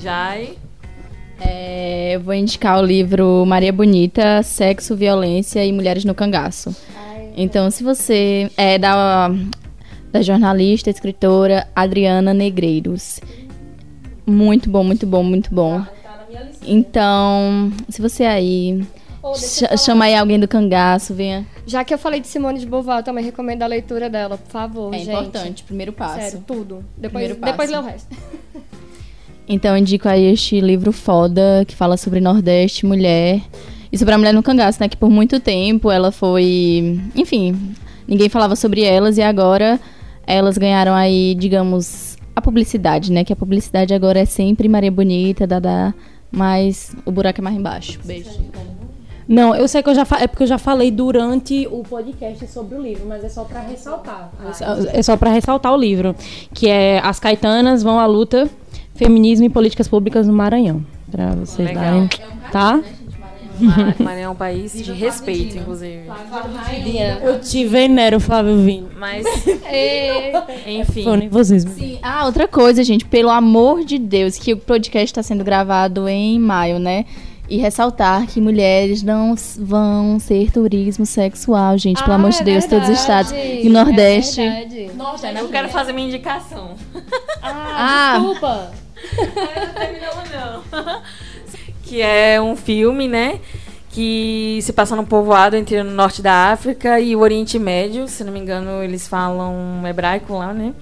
[0.00, 0.54] Jai.
[1.38, 6.74] É, eu vou indicar o livro Maria Bonita, Sexo, Violência e Mulheres no Cangaço.
[7.36, 9.30] Então, se você é da,
[10.12, 13.20] da jornalista, escritora Adriana Negreiros.
[14.26, 15.82] Muito bom, muito bom, muito bom.
[16.62, 18.82] Então, se você aí
[19.36, 21.46] cha- chama aí alguém do cangaço, venha.
[21.66, 24.50] Já que eu falei de Simone de Beauvoir, eu também recomendo a leitura dela, por
[24.50, 25.08] favor, É gente.
[25.10, 26.20] importante, primeiro passo.
[26.20, 26.84] Sério, tudo.
[26.96, 27.52] Depois, Primeiro passo.
[27.52, 28.08] depois lê o resto.
[29.52, 33.40] Então, eu indico aí este livro foda que fala sobre Nordeste, mulher.
[33.90, 34.88] E sobre a mulher no cangaço, né?
[34.88, 37.00] Que por muito tempo ela foi.
[37.16, 37.74] Enfim,
[38.06, 39.80] ninguém falava sobre elas e agora
[40.24, 43.24] elas ganharam aí, digamos, a publicidade, né?
[43.24, 45.92] Que a publicidade agora é sempre Maria Bonita, Dada,
[46.30, 47.98] mas o buraco é mais embaixo.
[48.04, 48.30] Beijo.
[49.30, 52.76] Não, eu sei que eu já é porque eu já falei durante o podcast sobre
[52.76, 54.28] o livro, mas é só pra ressaltar.
[54.92, 56.16] É só para ressaltar o livro,
[56.52, 58.50] que é As Caetanas vão à luta,
[58.96, 61.84] feminismo e políticas públicas no Maranhão, Pra vocês Legal.
[61.84, 62.08] darem,
[62.50, 62.80] tá?
[63.60, 66.08] Ma- Maranhão é um país de respeito, inclusive.
[67.22, 68.88] Eu te venero, Flávio Vini.
[68.98, 69.24] Mas,
[70.66, 71.16] enfim.
[71.16, 71.70] Nervosismo.
[71.72, 71.98] Sim.
[72.02, 76.38] Ah, outra coisa, gente, pelo amor de Deus, que o podcast está sendo gravado em
[76.38, 77.04] maio, né?
[77.50, 82.00] E ressaltar que mulheres não vão ser turismo sexual, gente.
[82.00, 83.32] Pelo amor de Deus, todos os estados.
[83.32, 84.40] E Nordeste.
[84.40, 84.88] É
[85.40, 86.76] Eu quero fazer minha indicação.
[87.42, 88.70] Ah, Desculpa.
[89.16, 91.02] Não terminamos, não.
[91.82, 93.40] que é um filme, né?
[93.88, 98.06] Que se passa num povoado entre o norte da África e o Oriente Médio.
[98.06, 100.72] Se não me engano, eles falam hebraico lá, né?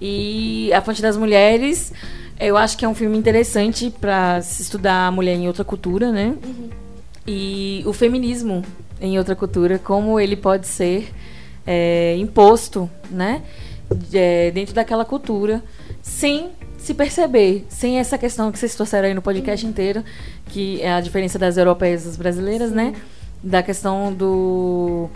[0.00, 1.92] E A Fonte das Mulheres,
[2.38, 6.10] eu acho que é um filme interessante para se estudar a mulher em outra cultura,
[6.10, 6.36] né?
[7.26, 8.62] E o feminismo
[9.00, 11.12] em outra cultura, como ele pode ser
[11.66, 13.42] é, imposto, né?
[14.12, 15.62] é, dentro daquela cultura,
[16.02, 20.04] sem se perceber, sem essa questão que vocês trouxeram aí no podcast inteiro,
[20.46, 22.94] que é a diferença das europeias e das brasileiras, né?
[23.42, 25.08] Da questão do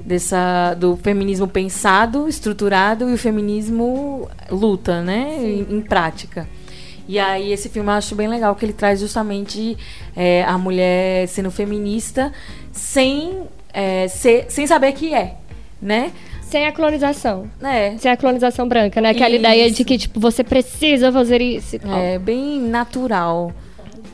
[0.00, 5.36] dessa do feminismo pensado, estruturado e o feminismo luta, né?
[5.40, 6.46] Em, em prática.
[7.06, 9.76] E aí esse filme eu acho bem legal que ele traz justamente
[10.16, 12.32] é, a mulher sendo feminista
[12.72, 13.42] sem
[13.72, 15.36] é, ser, sem saber que é,
[15.80, 16.12] né?
[16.42, 17.50] Sem a colonização.
[17.60, 19.10] É, Sem a colonização branca, né?
[19.10, 19.84] Aquela ideia de Isso.
[19.84, 23.52] que, tipo, você precisa fazer isso e é bem natural.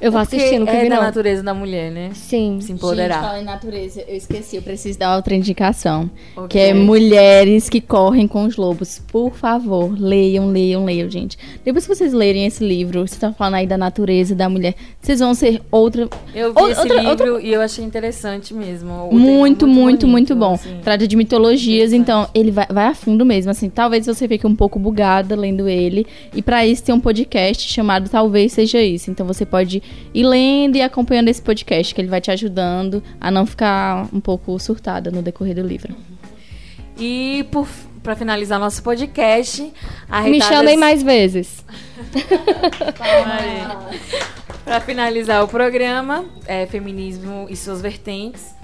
[0.01, 1.03] Eu vou assistir, nunca é vi, da não.
[1.03, 2.11] natureza da mulher, né?
[2.15, 2.59] Sim.
[2.61, 3.21] Se Gente, empoderar.
[3.23, 6.11] fala em natureza, eu esqueci, eu preciso dar outra indicação.
[6.37, 6.49] Ok.
[6.49, 9.01] Que é Mulheres que Correm com os Lobos.
[9.11, 11.37] Por favor, leiam, leiam, leiam, gente.
[11.65, 15.21] Depois que vocês lerem esse livro, você tá falando aí da natureza da mulher, vocês
[15.21, 16.09] vão ser outra.
[16.35, 18.91] Eu vi Outra- esse outra- livro e eu achei interessante mesmo.
[19.11, 20.55] É Muito, muito, muito, bonito, bom.
[20.55, 20.79] assim.
[20.83, 23.51] Trata de mitologias, então ele vai, vai a fundo mesmo.
[23.51, 26.07] Assim, talvez você fique um pouco bugada lendo ele.
[26.35, 29.11] E pra isso tem um podcast chamado Talvez Seja Isso.
[29.11, 33.31] Então você pode ir lendo e acompanhando esse podcast, que ele vai te ajudando a
[33.31, 35.95] não ficar um pouco surtada no decorrer do livro.
[36.99, 37.67] E por,
[38.03, 39.73] pra finalizar nosso podcast,
[40.09, 41.65] a Me chamem mais vezes.
[44.65, 48.55] Para finalizar o programa, é, Feminismo e suas vertentes,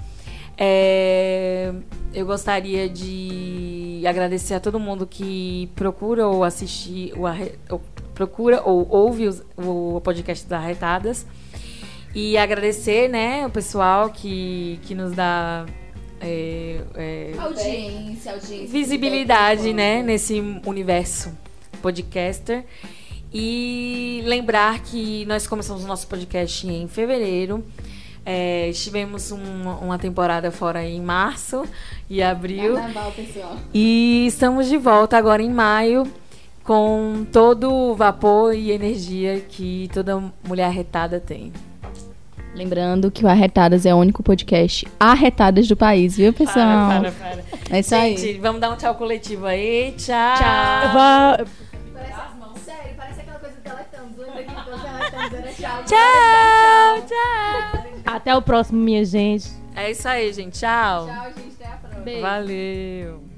[0.57, 1.73] é,
[2.13, 7.27] eu gostaria de agradecer a todo mundo que procura ou assistir, o
[8.17, 11.25] procura ou ouve os- o podcast das Arretadas.
[12.15, 15.65] E agradecer, né, o pessoal que, que nos dá
[16.19, 18.67] é, é, Audiência, audiência.
[18.67, 21.31] visibilidade, né, nesse universo
[21.79, 22.65] podcaster.
[23.31, 27.63] E lembrar que nós começamos o nosso podcast em fevereiro.
[28.25, 31.65] É, estivemos uma, uma temporada fora em março
[32.09, 32.73] e abril.
[32.75, 33.57] Carnaval, pessoal.
[33.73, 36.11] E estamos de volta agora em maio
[36.67, 41.53] com todo o vapor e energia que toda mulher arretada tem.
[42.53, 46.89] Lembrando que o Arretadas é o único podcast arretadas do país, viu, pessoal?
[46.89, 47.77] Para, para, para.
[47.77, 48.17] É isso aí.
[48.17, 49.93] Gente, vamos dar um tchau coletivo aí.
[49.97, 50.37] Tchau.
[50.37, 51.45] Tchau.
[52.65, 54.17] Sério, parece aquela coisa do Teletubbies.
[54.17, 55.83] Lembra que quando o Teletubbies era tchau?
[55.85, 57.85] Tchau, tchau.
[58.05, 59.49] Até o próximo, minha gente.
[59.73, 60.59] É isso aí, gente.
[60.59, 61.05] Tchau.
[61.05, 61.63] Tchau, gente.
[61.63, 62.21] Até a próxima.
[62.21, 63.36] Valeu.